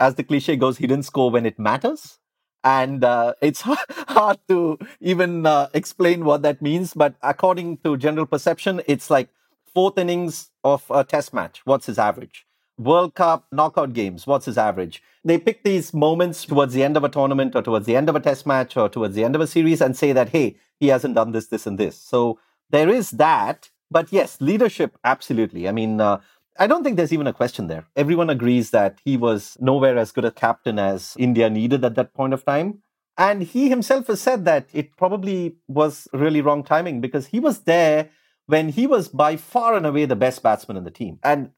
[0.00, 2.18] as the cliche goes, he didn't score when it matters
[2.64, 3.60] and uh, it's
[4.08, 6.94] hard to even uh, explain what that means.
[6.94, 9.28] But according to general perception, it's like
[9.74, 11.62] fourth innings of a test match.
[11.64, 12.46] What's his average?
[12.78, 14.26] World Cup knockout games.
[14.26, 15.02] What's his average?
[15.24, 18.16] They pick these moments towards the end of a tournament or towards the end of
[18.16, 20.88] a test match or towards the end of a series and say that, hey, he
[20.88, 21.96] hasn't done this, this, and this.
[21.96, 22.38] So
[22.70, 23.70] there is that.
[23.90, 25.68] But yes, leadership, absolutely.
[25.68, 26.20] I mean, uh,
[26.58, 27.86] I don't think there's even a question there.
[27.96, 32.14] Everyone agrees that he was nowhere as good a captain as India needed at that
[32.14, 32.82] point of time.
[33.16, 37.60] And he himself has said that it probably was really wrong timing because he was
[37.60, 38.10] there
[38.46, 41.18] when he was by far and away the best batsman in the team.
[41.22, 41.50] And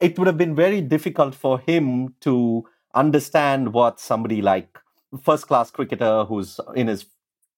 [0.00, 4.78] it would have been very difficult for him to understand what somebody like
[5.22, 7.06] first class cricketer who's in his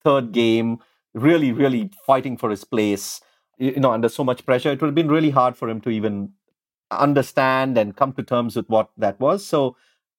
[0.03, 0.79] third game,
[1.15, 3.21] really, really fighting for his place,
[3.59, 5.91] you know, under so much pressure, it would have been really hard for him to
[5.91, 6.33] even
[6.99, 9.45] understand and come to terms with what that was.
[9.45, 9.77] So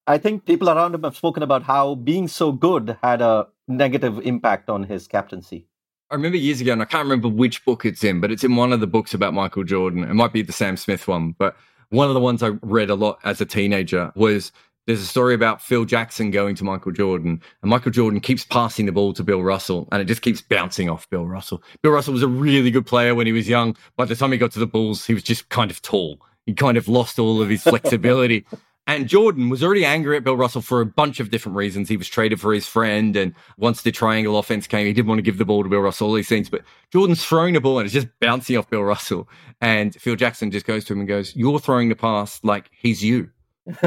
[0.08, 4.20] I think people around him have spoken about how being so good had a negative
[4.20, 5.68] impact on his captaincy.
[6.12, 8.56] I remember years ago, and I can't remember which book it's in, but it's in
[8.56, 10.04] one of the books about Michael Jordan.
[10.04, 11.58] It might be the Sam Smith one, but
[11.90, 14.52] one of the ones I read a lot as a teenager was
[14.86, 18.86] there's a story about Phil Jackson going to Michael Jordan, and Michael Jordan keeps passing
[18.86, 21.64] the ball to Bill Russell, and it just keeps bouncing off Bill Russell.
[21.82, 23.76] Bill Russell was a really good player when he was young.
[23.98, 26.54] By the time he got to the Bulls, he was just kind of tall he
[26.54, 28.46] kind of lost all of his flexibility.
[28.88, 31.90] and Jordan was already angry at Bill Russell for a bunch of different reasons.
[31.90, 35.18] He was traded for his friend, and once the triangle offense came, he didn't want
[35.18, 36.50] to give the ball to Bill Russell, all these things.
[36.50, 39.28] But Jordan's throwing the ball and it's just bouncing off Bill Russell.
[39.62, 43.04] And Phil Jackson just goes to him and goes, You're throwing the pass like he's
[43.04, 43.30] you.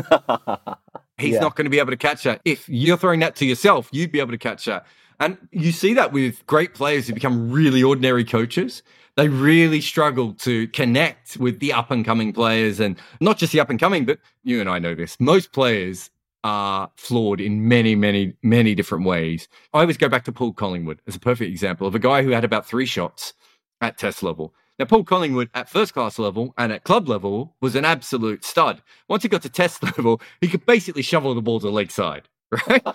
[1.19, 1.41] he's yeah.
[1.41, 2.41] not going to be able to catch that.
[2.45, 4.87] If you're throwing that to yourself, you'd be able to catch that.
[5.21, 8.83] And you see that with great players who become really ordinary coaches
[9.19, 13.59] they really struggle to connect with the up and coming players and not just the
[13.59, 15.19] up and coming, but you and I know this.
[15.19, 16.09] Most players
[16.45, 19.49] are flawed in many, many, many different ways.
[19.75, 22.31] I always go back to Paul Collingwood as a perfect example of a guy who
[22.31, 23.35] had about three shots
[23.81, 24.55] at test level.
[24.79, 28.83] Now, Paul Collingwood at first class level and at club level was an absolute stud.
[29.09, 31.91] Once he got to test level, he could basically shovel the ball to the leg
[31.91, 32.29] side,
[32.69, 32.87] right?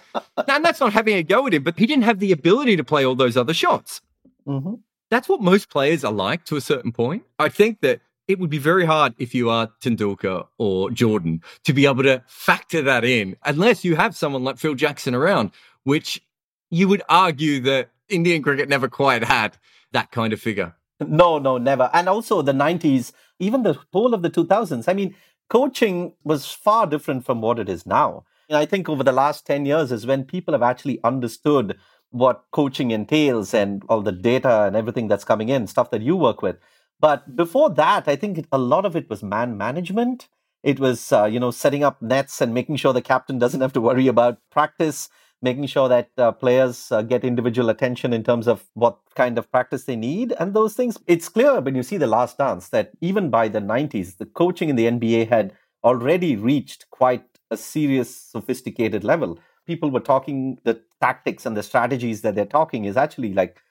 [0.48, 2.84] and that's not having a go at him, but he didn't have the ability to
[2.86, 4.00] play all those other shots.
[4.48, 4.76] Mm-hmm
[5.14, 7.24] that's what most players are like to a certain point.
[7.38, 11.74] I think that it would be very hard if you are Tendulkar or Jordan to
[11.74, 15.52] be able to factor that in unless you have someone like Phil Jackson around,
[15.84, 16.22] which
[16.70, 19.58] you would argue that Indian cricket never quite had
[19.92, 20.74] that kind of figure.
[21.00, 21.90] No, no, never.
[21.94, 24.88] And also the 90s, even the whole of the 2000s.
[24.88, 25.16] I mean,
[25.50, 28.24] coaching was far different from what it is now.
[28.50, 31.78] I think over the last 10 years is when people have actually understood
[32.14, 36.16] what coaching entails and all the data and everything that's coming in, stuff that you
[36.16, 36.58] work with.
[37.00, 40.30] But before that, I think a lot of it was man management.
[40.62, 43.74] It was, uh, you know, setting up nets and making sure the captain doesn't have
[43.74, 45.10] to worry about practice,
[45.42, 49.52] making sure that uh, players uh, get individual attention in terms of what kind of
[49.52, 51.00] practice they need and those things.
[51.08, 54.70] It's clear when you see the last dance that even by the 90s, the coaching
[54.70, 60.82] in the NBA had already reached quite a serious, sophisticated level people were talking the
[61.04, 63.62] tactics and the strategies that they're talking is actually like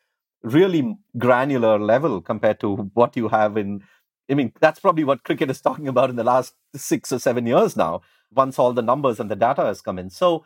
[0.42, 0.82] really
[1.26, 3.76] granular level compared to what you have in
[4.30, 6.54] i mean that's probably what cricket is talking about in the last
[6.86, 7.92] 6 or 7 years now
[8.40, 10.10] once all the numbers and the data has come in.
[10.10, 10.44] So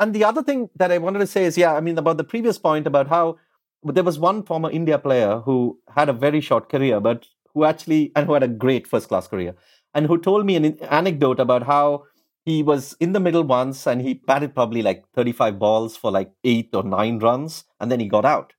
[0.00, 2.28] and the other thing that i wanted to say is yeah i mean about the
[2.32, 3.24] previous point about how
[3.98, 5.56] there was one former india player who
[5.96, 9.28] had a very short career but who actually and who had a great first class
[9.34, 9.54] career
[9.94, 10.66] and who told me an
[11.00, 11.84] anecdote about how
[12.50, 16.30] he was in the middle once and he batted probably like 35 balls for like
[16.44, 18.52] eight or nine runs and then he got out.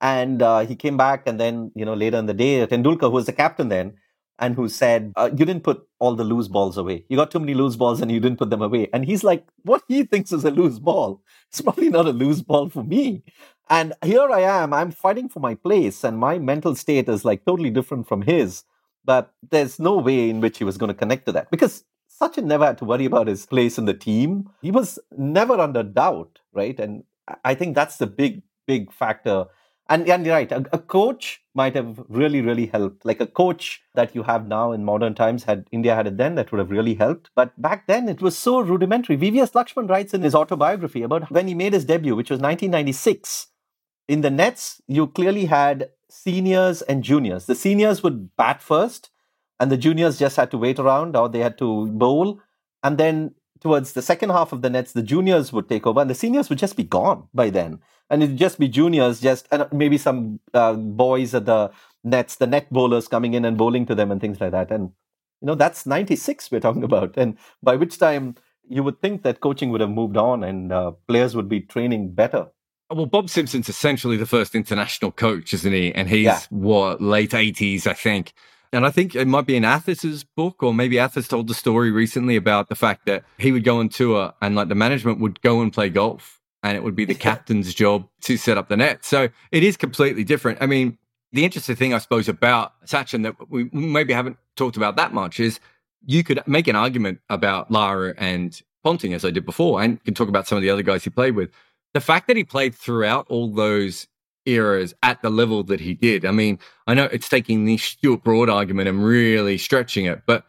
[0.00, 3.10] And uh, he came back and then, you know, later in the day, Tendulkar, who
[3.10, 3.94] was the captain then,
[4.38, 7.04] and who said, uh, You didn't put all the loose balls away.
[7.08, 8.88] You got too many loose balls and you didn't put them away.
[8.92, 12.42] And he's like, What he thinks is a loose ball, it's probably not a loose
[12.42, 13.24] ball for me.
[13.68, 17.44] And here I am, I'm fighting for my place, and my mental state is like
[17.44, 18.64] totally different from his.
[19.04, 21.84] But there's no way in which he was going to connect to that because
[22.20, 24.50] Sachin never had to worry about his place in the team.
[24.60, 26.78] He was never under doubt, right?
[26.78, 27.04] And
[27.44, 29.46] I think that's the big, big factor
[29.90, 33.06] and, and you're right, a, a, coach might have really, really helped.
[33.06, 36.34] Like a coach that you have now in modern times, had India had it then,
[36.34, 37.30] that would have really helped.
[37.34, 39.16] But back then, it was so rudimentary.
[39.16, 43.46] VVS Laxman writes in his autobiography about when he made his debut, which was 1996.
[44.08, 47.46] In the nets, you clearly had seniors and juniors.
[47.46, 49.10] The seniors would bat first,
[49.60, 52.40] and the juniors just had to wait around or they had to bowl.
[52.82, 56.10] And then towards the second half of the nets, the juniors would take over, and
[56.10, 59.66] the seniors would just be gone by then and it'd just be juniors, just and
[59.72, 61.70] maybe some uh, boys at the
[62.04, 64.70] nets, the net bowlers coming in and bowling to them and things like that.
[64.70, 64.92] And
[65.40, 68.36] you know, that's '96 we're talking about, and by which time
[68.68, 72.12] you would think that coaching would have moved on and uh, players would be training
[72.12, 72.46] better.
[72.90, 75.94] Well, Bob Simpson's essentially the first international coach, isn't he?
[75.94, 76.40] And he's yeah.
[76.50, 78.32] what late eighties, I think.
[78.72, 81.90] And I think it might be in Athers's book, or maybe Athers told the story
[81.90, 85.40] recently about the fact that he would go on tour and like the management would
[85.40, 88.76] go and play golf and it would be the captain's job to set up the
[88.76, 89.04] net.
[89.04, 90.58] So it is completely different.
[90.60, 90.98] I mean,
[91.32, 95.40] the interesting thing, I suppose, about Sachin that we maybe haven't talked about that much
[95.40, 95.60] is
[96.06, 100.14] you could make an argument about Lara and Ponting, as I did before, and can
[100.14, 101.50] talk about some of the other guys he played with.
[101.94, 104.06] The fact that he played throughout all those
[104.48, 106.24] eras at the level that he did.
[106.24, 110.44] I mean, I know it's taking the Stuart Broad argument and really stretching it, but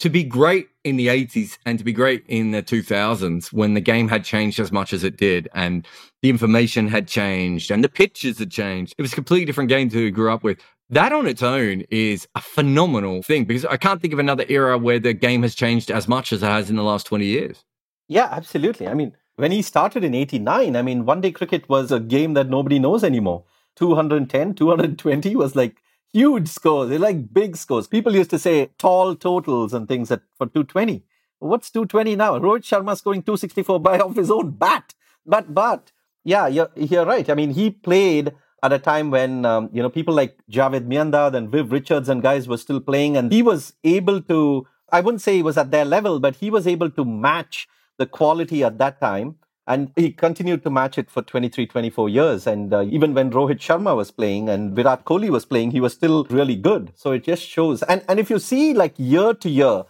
[0.00, 3.80] to be great in the 80s and to be great in the 2000s when the
[3.80, 5.86] game had changed as much as it did and
[6.22, 8.94] the information had changed and the pitches had changed.
[8.96, 10.58] It was a completely different game to grew up with.
[10.90, 14.78] That on its own is a phenomenal thing because I can't think of another era
[14.78, 17.64] where the game has changed as much as it has in the last 20 years.
[18.08, 18.88] Yeah, absolutely.
[18.88, 22.34] I mean, when he started in 89, I mean, one day cricket was a game
[22.34, 23.44] that nobody knows anymore.
[23.76, 25.76] 210, 220 was like
[26.12, 26.88] huge scores.
[26.88, 27.86] They're like big scores.
[27.86, 31.04] People used to say tall totals and things that for 220.
[31.38, 32.36] What's 220 now?
[32.36, 34.94] Rohit Sharma scoring 264 by off his own bat.
[35.24, 35.92] But but
[36.24, 37.30] yeah, you're, you're right.
[37.30, 41.34] I mean, he played at a time when um, you know people like Javed Miandad
[41.34, 44.66] and Viv Richards and guys were still playing, and he was able to.
[44.90, 48.06] I wouldn't say he was at their level, but he was able to match the
[48.06, 49.36] quality at that time
[49.68, 52.46] and he continued to match it for 23, 24 years.
[52.46, 55.92] And uh, even when Rohit Sharma was playing and Virat Kohli was playing, he was
[55.92, 56.92] still really good.
[56.94, 57.82] So it just shows.
[57.82, 59.84] And, and if you see like year to year,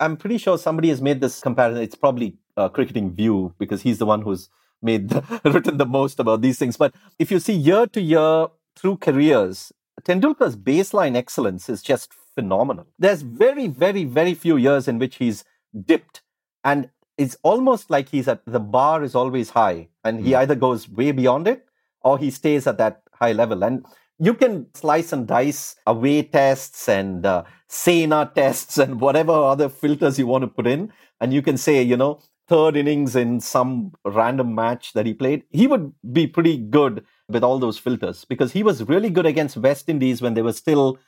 [0.00, 1.80] I'm pretty sure somebody has made this comparison.
[1.80, 4.50] It's probably uh, Cricketing View because he's the one who's
[4.82, 6.76] made the, written the most about these things.
[6.76, 12.88] But if you see year to year through careers, Tendulkar's baseline excellence is just phenomenal.
[12.98, 15.44] There's very, very, very few years in which he's
[15.86, 16.22] dipped.
[16.64, 16.90] And
[17.20, 20.38] it's almost like he's at the bar is always high and he mm.
[20.38, 21.66] either goes way beyond it
[22.02, 23.84] or he stays at that high level and
[24.18, 30.18] you can slice and dice away tests and uh, Sena tests and whatever other filters
[30.18, 30.92] you want to put in.
[31.20, 35.44] And you can say, you know, third innings in some random match that he played,
[35.50, 39.56] he would be pretty good with all those filters because he was really good against
[39.56, 40.98] West Indies when they were still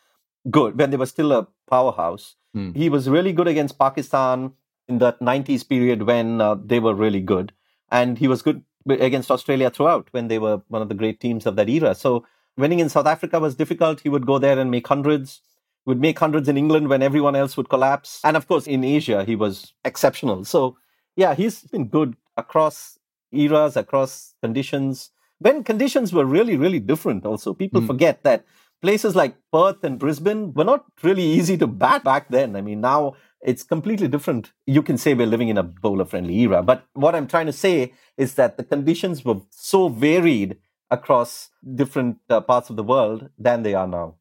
[0.51, 2.37] good, when they were still a powerhouse.
[2.57, 2.77] Mm.
[2.77, 4.53] He was really good against Pakistan
[4.93, 7.53] in that 90s period when uh, they were really good.
[7.91, 11.47] And he was good against Australia throughout when they were one of the great teams
[11.47, 11.95] of that era.
[11.95, 12.25] So
[12.57, 14.01] winning in South Africa was difficult.
[14.01, 15.41] He would go there and make hundreds.
[15.85, 18.21] He would make hundreds in England when everyone else would collapse.
[18.25, 20.45] And of course, in Asia, he was exceptional.
[20.45, 20.77] So,
[21.17, 22.99] yeah, he's been good across
[23.33, 25.11] eras, across conditions.
[25.39, 27.87] When conditions were really, really different, also, people mm.
[27.87, 28.45] forget that
[28.81, 32.57] places like Perth and Brisbane were not really easy to bat back then.
[32.57, 34.53] I mean, now it's completely different.
[34.67, 37.53] You can say we're living in a bowler friendly era, but what I'm trying to
[37.53, 40.59] say is that the conditions were so varied
[40.91, 44.17] across different uh, parts of the world than they are now.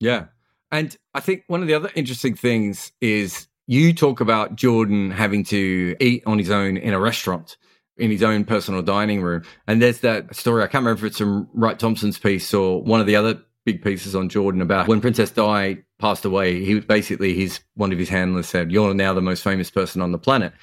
[0.00, 0.26] Yeah.
[0.70, 5.44] And I think one of the other interesting things is you talk about Jordan having
[5.44, 7.56] to eat on his own in a restaurant
[7.96, 9.42] in his own personal dining room.
[9.66, 10.62] And there's that story.
[10.62, 13.82] I can't remember if it's from Wright Thompson's piece or one of the other big
[13.82, 16.64] pieces on Jordan about when Princess Di passed away.
[16.64, 20.00] He was basically his one of his handlers said, "You're now the most famous person
[20.00, 20.54] on the planet."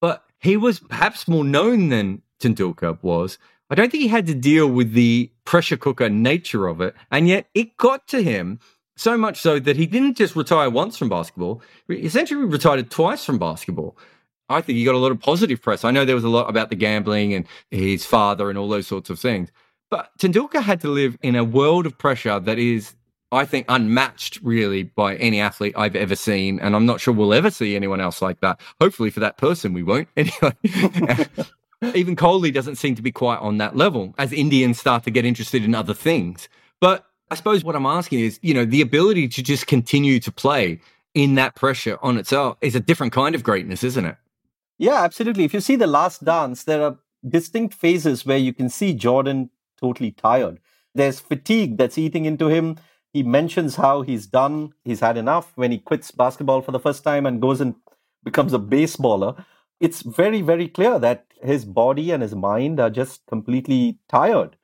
[0.00, 3.36] But he was perhaps more known than Tendulkar was.
[3.68, 7.28] I don't think he had to deal with the pressure cooker nature of it, and
[7.28, 8.60] yet it got to him
[8.96, 11.60] so much so that he didn't just retire once from basketball.
[11.86, 13.96] He essentially retired twice from basketball.
[14.48, 15.84] I think he got a lot of positive press.
[15.84, 18.86] I know there was a lot about the gambling and his father and all those
[18.86, 19.50] sorts of things.
[19.90, 22.94] But Tendulkar had to live in a world of pressure that is,
[23.32, 26.60] I think, unmatched really by any athlete I've ever seen.
[26.60, 28.60] And I'm not sure we'll ever see anyone else like that.
[28.80, 30.08] Hopefully for that person, we won't.
[30.16, 31.26] Anyway.
[31.94, 35.24] Even Kohli doesn't seem to be quite on that level as Indians start to get
[35.24, 36.48] interested in other things.
[36.80, 40.32] But I suppose what I'm asking is, you know, the ability to just continue to
[40.32, 40.80] play
[41.14, 44.16] in that pressure on itself is a different kind of greatness, isn't it?
[44.78, 45.44] Yeah, absolutely.
[45.44, 49.50] If you see the last dance, there are distinct phases where you can see Jordan
[49.80, 50.60] totally tired.
[50.94, 52.76] There's fatigue that's eating into him.
[53.12, 57.02] He mentions how he's done, he's had enough when he quits basketball for the first
[57.02, 57.74] time and goes and
[58.22, 59.44] becomes a baseballer.
[59.80, 64.56] It's very, very clear that his body and his mind are just completely tired.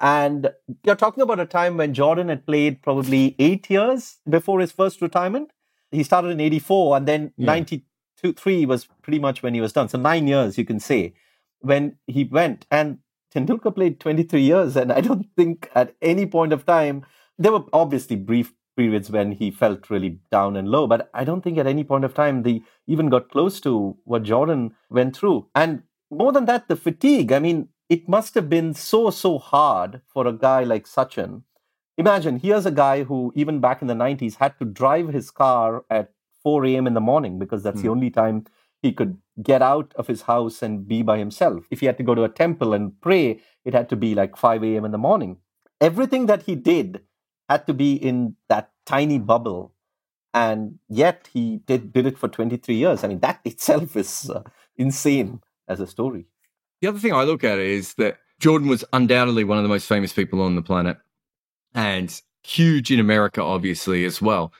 [0.00, 0.50] And
[0.84, 5.00] you're talking about a time when Jordan had played probably eight years before his first
[5.00, 5.50] retirement.
[5.90, 7.46] He started in 84 and then yeah.
[7.46, 9.88] 92, 3 was pretty much when he was done.
[9.88, 11.14] So nine years, you can say,
[11.60, 12.66] when he went.
[12.70, 12.98] And
[13.34, 14.76] Tendulkar played 23 years.
[14.76, 17.04] And I don't think at any point of time,
[17.38, 21.42] there were obviously brief periods when he felt really down and low, but I don't
[21.42, 25.46] think at any point of time they even got close to what Jordan went through.
[25.54, 27.32] And more than that, the fatigue.
[27.32, 31.42] I mean, it must have been so, so hard for a guy like Sachin.
[31.96, 35.84] Imagine, here's a guy who, even back in the 90s, had to drive his car
[35.90, 36.10] at
[36.42, 36.86] 4 a.m.
[36.86, 37.82] in the morning because that's mm.
[37.82, 37.92] the hmm.
[37.92, 38.46] only time
[38.84, 41.64] he could get out of his house and be by himself.
[41.70, 44.36] If he had to go to a temple and pray, it had to be like
[44.36, 44.84] 5 a.m.
[44.84, 45.38] in the morning.
[45.80, 47.00] Everything that he did
[47.48, 49.72] had to be in that tiny bubble.
[50.34, 53.02] And yet he did, did it for 23 years.
[53.02, 54.42] I mean, that itself is uh,
[54.76, 56.26] insane as a story.
[56.82, 59.86] The other thing I look at is that Jordan was undoubtedly one of the most
[59.86, 60.98] famous people on the planet
[61.74, 64.52] and huge in America, obviously, as well.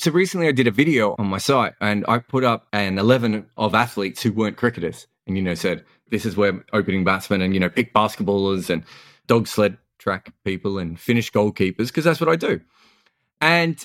[0.00, 3.44] So recently I did a video on my site and I put up an 11
[3.58, 7.52] of athletes who weren't cricketers and, you know, said, this is where opening batsmen and,
[7.52, 8.82] you know, pick basketballers and
[9.26, 12.62] dog sled track people and Finnish goalkeepers because that's what I do.
[13.42, 13.84] And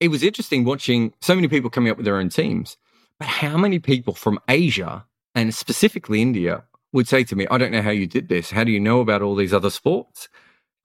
[0.00, 2.76] it was interesting watching so many people coming up with their own teams,
[3.18, 7.72] but how many people from Asia and specifically India would say to me, I don't
[7.72, 8.50] know how you did this.
[8.50, 10.28] How do you know about all these other sports?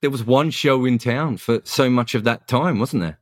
[0.02, 3.20] There was one show in town for so much of that time, wasn't there?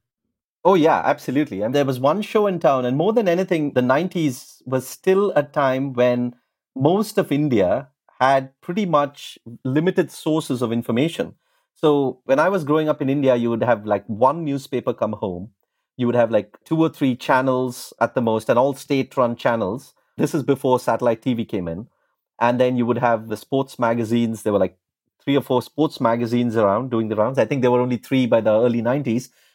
[0.68, 1.62] Oh, yeah, absolutely.
[1.62, 2.86] And there was one show in town.
[2.86, 6.36] And more than anything, the 90s was still a time when
[6.76, 7.88] most of India
[8.20, 11.36] had pretty much limited sources of information.
[11.74, 15.14] So when I was growing up in India, you would have like one newspaper come
[15.14, 15.52] home.
[15.96, 19.38] You would have like two or three channels at the most, and all state run
[19.38, 19.94] channels.
[20.18, 21.88] This is before satellite TV came in.
[22.42, 24.44] And then you would have the sports magazines.
[24.44, 24.78] There were like
[25.24, 27.40] three or four sports magazines around doing the rounds.
[27.40, 29.47] I think there were only three by the early 90s, but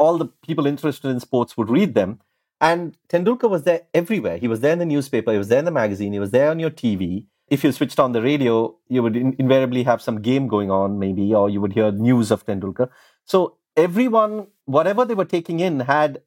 [0.00, 2.20] all the people interested in sports would read them.
[2.60, 4.38] And Tendulkar was there everywhere.
[4.38, 6.50] He was there in the newspaper, he was there in the magazine, he was there
[6.50, 7.26] on your TV.
[7.48, 10.98] If you switched on the radio, you would in- invariably have some game going on,
[10.98, 12.88] maybe, or you would hear news of Tendulkar.
[13.24, 16.22] So everyone, whatever they were taking in, had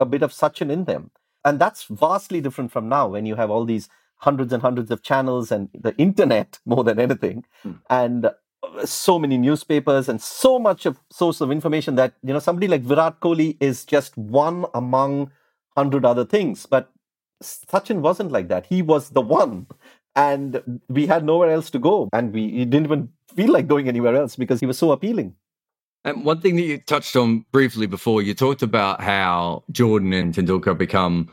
[0.00, 1.10] a bit of Sachin in them.
[1.44, 5.02] And that's vastly different from now when you have all these hundreds and hundreds of
[5.02, 7.78] channels and the internet more than anything, mm.
[7.90, 8.30] and
[8.84, 12.82] so many newspapers and so much of source of information that you know somebody like
[12.82, 15.30] Virat Kohli is just one among
[15.76, 16.66] hundred other things.
[16.66, 16.90] But
[17.42, 18.66] Sachin wasn't like that.
[18.66, 19.66] He was the one,
[20.14, 24.16] and we had nowhere else to go, and we didn't even feel like going anywhere
[24.16, 25.34] else because he was so appealing.
[26.04, 30.34] And one thing that you touched on briefly before, you talked about how Jordan and
[30.34, 31.28] Tendulkar become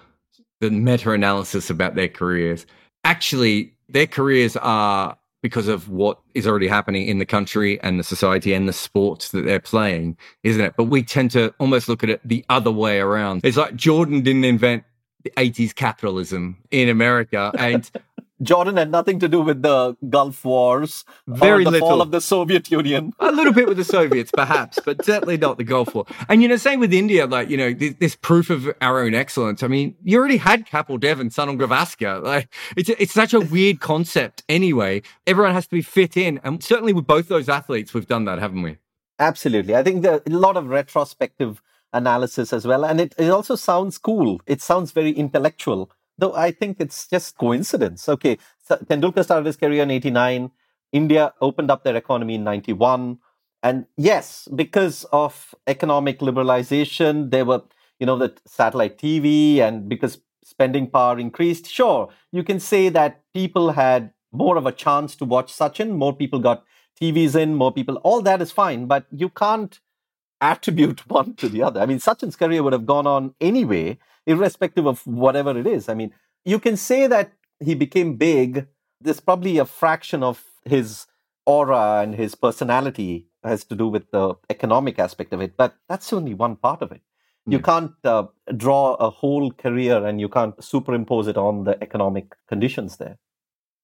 [0.62, 2.66] the meta analysis about their careers.
[3.04, 8.04] Actually, their careers are because of what is already happening in the country and the
[8.04, 10.74] society and the sports that they're playing, isn't it?
[10.76, 13.42] But we tend to almost look at it the other way around.
[13.44, 14.84] It's like Jordan didn't invent
[15.24, 17.90] the 80s capitalism in America and
[18.42, 21.90] Jordan had nothing to do with the Gulf Wars, uh, very the little.
[21.90, 23.14] fall of the Soviet Union.
[23.20, 26.06] a little bit with the Soviets, perhaps, but certainly not the Gulf War.
[26.30, 27.26] And you know, same with India.
[27.26, 29.64] Like you know, this, this proof of our own excellence.
[29.64, 32.24] I mean, you already had Kapil Dev and Sunil Gavaskar.
[32.24, 34.44] Like it's it's such a weird concept.
[34.48, 38.26] Anyway, everyone has to be fit in, and certainly with both those athletes, we've done
[38.26, 38.78] that, haven't we?
[39.20, 39.76] Absolutely.
[39.76, 41.62] I think there a lot of retrospective
[41.92, 44.40] analysis as well, and it, it also sounds cool.
[44.46, 48.08] It sounds very intellectual though I think it's just coincidence.
[48.10, 50.52] Okay, so Tendulkar started his career in 89.
[50.92, 53.20] India opened up their economy in 91.
[53.62, 57.64] And yes, because of economic liberalization, there were,
[58.00, 63.22] you know, the satellite TV and because spending power increased, sure, you can say that
[63.34, 66.64] people had more of a chance to watch Sachin, more people got
[67.00, 69.80] TVs in, more people, all that is fine, but you can't
[70.42, 71.80] attribute one to the other.
[71.82, 75.90] I mean, Sachin's career would have gone on anyway irrespective of whatever it is.
[75.90, 76.14] I mean,
[76.46, 78.68] you can say that he became big.
[79.02, 81.08] There's probably a fraction of his
[81.46, 86.12] aura and his personality has to do with the economic aspect of it, but that's
[86.14, 87.02] only one part of it.
[87.48, 92.36] You can't uh, draw a whole career and you can't superimpose it on the economic
[92.48, 93.18] conditions there.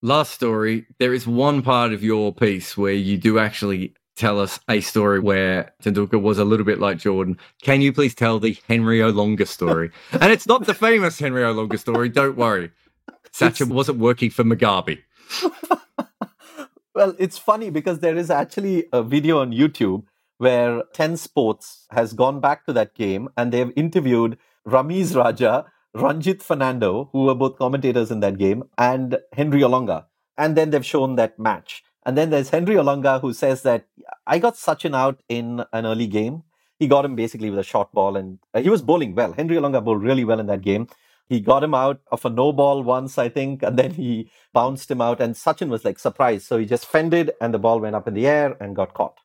[0.04, 0.86] Last story.
[1.00, 5.20] There is one part of your piece where you do actually tell us a story
[5.20, 7.38] where Tendulkar was a little bit like Jordan.
[7.62, 9.92] Can you please tell the Henry Olonga story?
[10.12, 12.10] and it's not the famous Henry Olonga story.
[12.10, 12.72] Don't worry.
[13.32, 15.00] Sachin wasn't working for Mugabe.
[16.96, 20.06] Well, it's funny because there is actually a video on YouTube
[20.38, 26.42] where 10 Sports has gone back to that game and they've interviewed Ramiz Raja, Ranjit
[26.42, 30.06] Fernando, who were both commentators in that game, and Henry Olonga.
[30.38, 31.84] And then they've shown that match.
[32.06, 33.88] And then there's Henry Olonga who says that
[34.28, 36.44] I got Sachin out in an early game.
[36.78, 39.34] He got him basically with a short ball and uh, he was bowling well.
[39.34, 40.88] Henry Olonga bowled really well in that game.
[41.28, 44.92] He got him out of a no ball once, I think, and then he bounced
[44.92, 45.20] him out.
[45.20, 46.46] And Sachin was like surprised.
[46.46, 49.18] So he just fended and the ball went up in the air and got caught.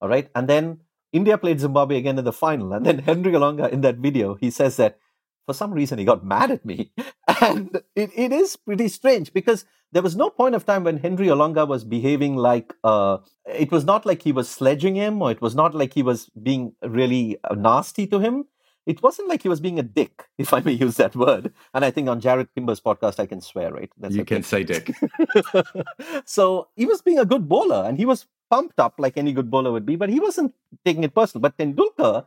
[0.00, 0.30] All right.
[0.34, 0.80] And then
[1.12, 2.72] India played Zimbabwe again in the final.
[2.72, 4.98] And then Henry Olonga in that video, he says that
[5.46, 6.92] for some reason he got mad at me.
[7.40, 11.28] And it, it is pretty strange because there was no point of time when Henry
[11.28, 15.40] Olonga was behaving like uh, it was not like he was sledging him or it
[15.40, 18.44] was not like he was being really uh, nasty to him.
[18.86, 21.52] It wasn't like he was being a dick, if I may use that word.
[21.74, 23.90] And I think on Jarrod Kimber's podcast, I can swear, right?
[23.98, 24.36] That's you okay.
[24.36, 24.94] can say Dick.
[26.24, 29.50] so he was being a good bowler and he was pumped up like any good
[29.50, 31.42] bowler would be, but he wasn't taking it personal.
[31.42, 32.24] But Tendulkar,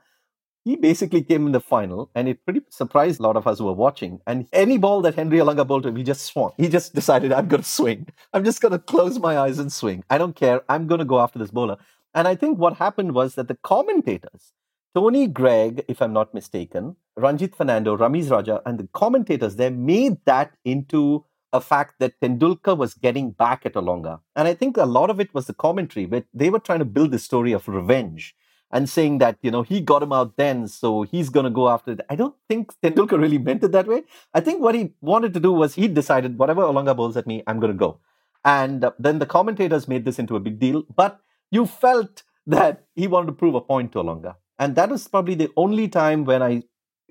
[0.64, 3.66] he basically came in the final and it pretty surprised a lot of us who
[3.66, 4.20] were watching.
[4.28, 6.52] And any ball that Henry Olonga bowled to him, he just swung.
[6.58, 8.08] He just decided, I'm going to swing.
[8.34, 10.04] I'm just going to close my eyes and swing.
[10.10, 10.62] I don't care.
[10.70, 11.78] I'm going to go after this bowler.
[12.14, 14.54] And I think what happened was that the commentators,
[14.94, 20.18] Tony Greig, if I'm not mistaken, Ranjit Fernando, Ramiz Raja, and the commentators there made
[20.26, 24.20] that into a fact that Tendulkar was getting back at Olonga.
[24.36, 26.86] And I think a lot of it was the commentary, but they were trying to
[26.86, 28.36] build the story of revenge
[28.72, 31.70] and saying that, you know, he got him out then, so he's going to go
[31.70, 32.02] after it.
[32.10, 34.04] I don't think Tendulkar really meant it that way.
[34.34, 37.44] I think what he wanted to do was he decided, whatever Olonga bowls at me,
[37.48, 38.00] I'm going to go.
[38.44, 41.20] And then the commentators made this into a big deal, but
[41.52, 44.36] you felt that he wanted to prove a point to Olonga.
[44.58, 46.64] And that was probably the only time when I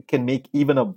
[0.09, 0.95] can make even a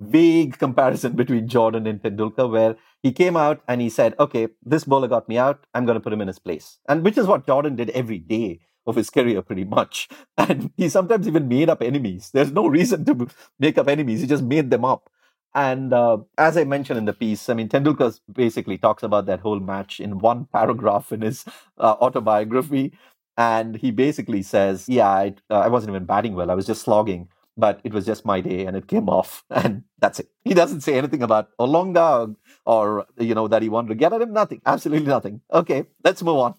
[0.00, 4.84] vague comparison between Jordan and Tendulkar, where he came out and he said, okay, this
[4.84, 5.66] bowler got me out.
[5.74, 6.78] I'm going to put him in his place.
[6.88, 10.08] And which is what Jordan did every day of his career, pretty much.
[10.38, 12.30] And he sometimes even made up enemies.
[12.32, 13.28] There's no reason to
[13.58, 14.20] make up enemies.
[14.20, 15.10] He just made them up.
[15.54, 19.40] And uh, as I mentioned in the piece, I mean, Tendulkar basically talks about that
[19.40, 21.44] whole match in one paragraph in his
[21.78, 22.92] uh, autobiography.
[23.38, 26.50] And he basically says, Yeah, I, uh, I wasn't even batting well.
[26.50, 29.44] I was just slogging, but it was just my day and it came off.
[29.50, 30.28] And that's it.
[30.44, 32.34] He doesn't say anything about Olonga
[32.64, 34.32] or, you know, that he wanted to get at him.
[34.32, 34.60] Nothing.
[34.66, 35.40] Absolutely nothing.
[35.52, 36.54] Okay, let's move on.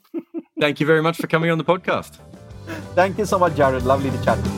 [0.60, 2.18] Thank you very much for coming on the podcast.
[2.96, 3.84] Thank you so much, Jarrod.
[3.84, 4.58] Lovely to chat with you.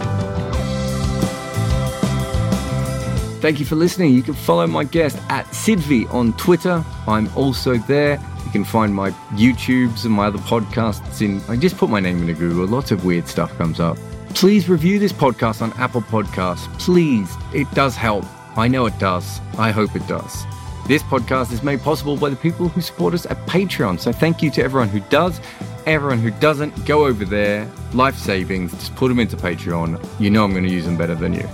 [3.41, 4.13] Thank you for listening.
[4.13, 6.83] You can follow my guest at Sidvee on Twitter.
[7.07, 8.19] I'm also there.
[8.45, 11.41] You can find my YouTubes and my other podcasts in.
[11.49, 12.65] I just put my name into Google.
[12.67, 13.97] Lots of weird stuff comes up.
[14.33, 16.67] Please review this podcast on Apple Podcasts.
[16.79, 17.33] Please.
[17.53, 18.25] It does help.
[18.57, 19.39] I know it does.
[19.57, 20.45] I hope it does.
[20.87, 23.99] This podcast is made possible by the people who support us at Patreon.
[23.99, 25.39] So thank you to everyone who does.
[25.85, 27.69] Everyone who doesn't, go over there.
[27.93, 28.71] Life savings.
[28.73, 30.03] Just put them into Patreon.
[30.19, 31.47] You know I'm going to use them better than you.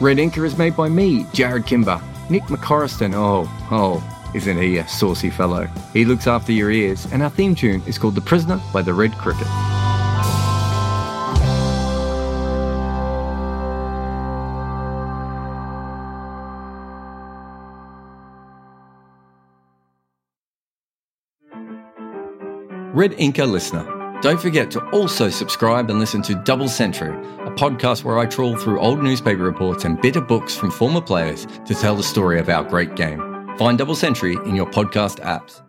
[0.00, 2.00] Red Inker is made by me, Jarrod Kimber.
[2.30, 5.66] Nick McCorriston, oh, oh, isn't he a saucy fellow?
[5.92, 8.94] He looks after your ears, and our theme tune is called The Prisoner by the
[8.94, 9.46] Red Cricket.
[22.94, 28.04] Red Inker listener, don't forget to also subscribe and listen to Double Century, a podcast
[28.04, 31.96] where I trawl through old newspaper reports and bitter books from former players to tell
[31.96, 33.18] the story of our great game.
[33.58, 35.60] Find Double Century in your podcast apps.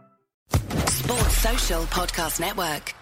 [0.88, 2.94] Sports Social Podcast Network.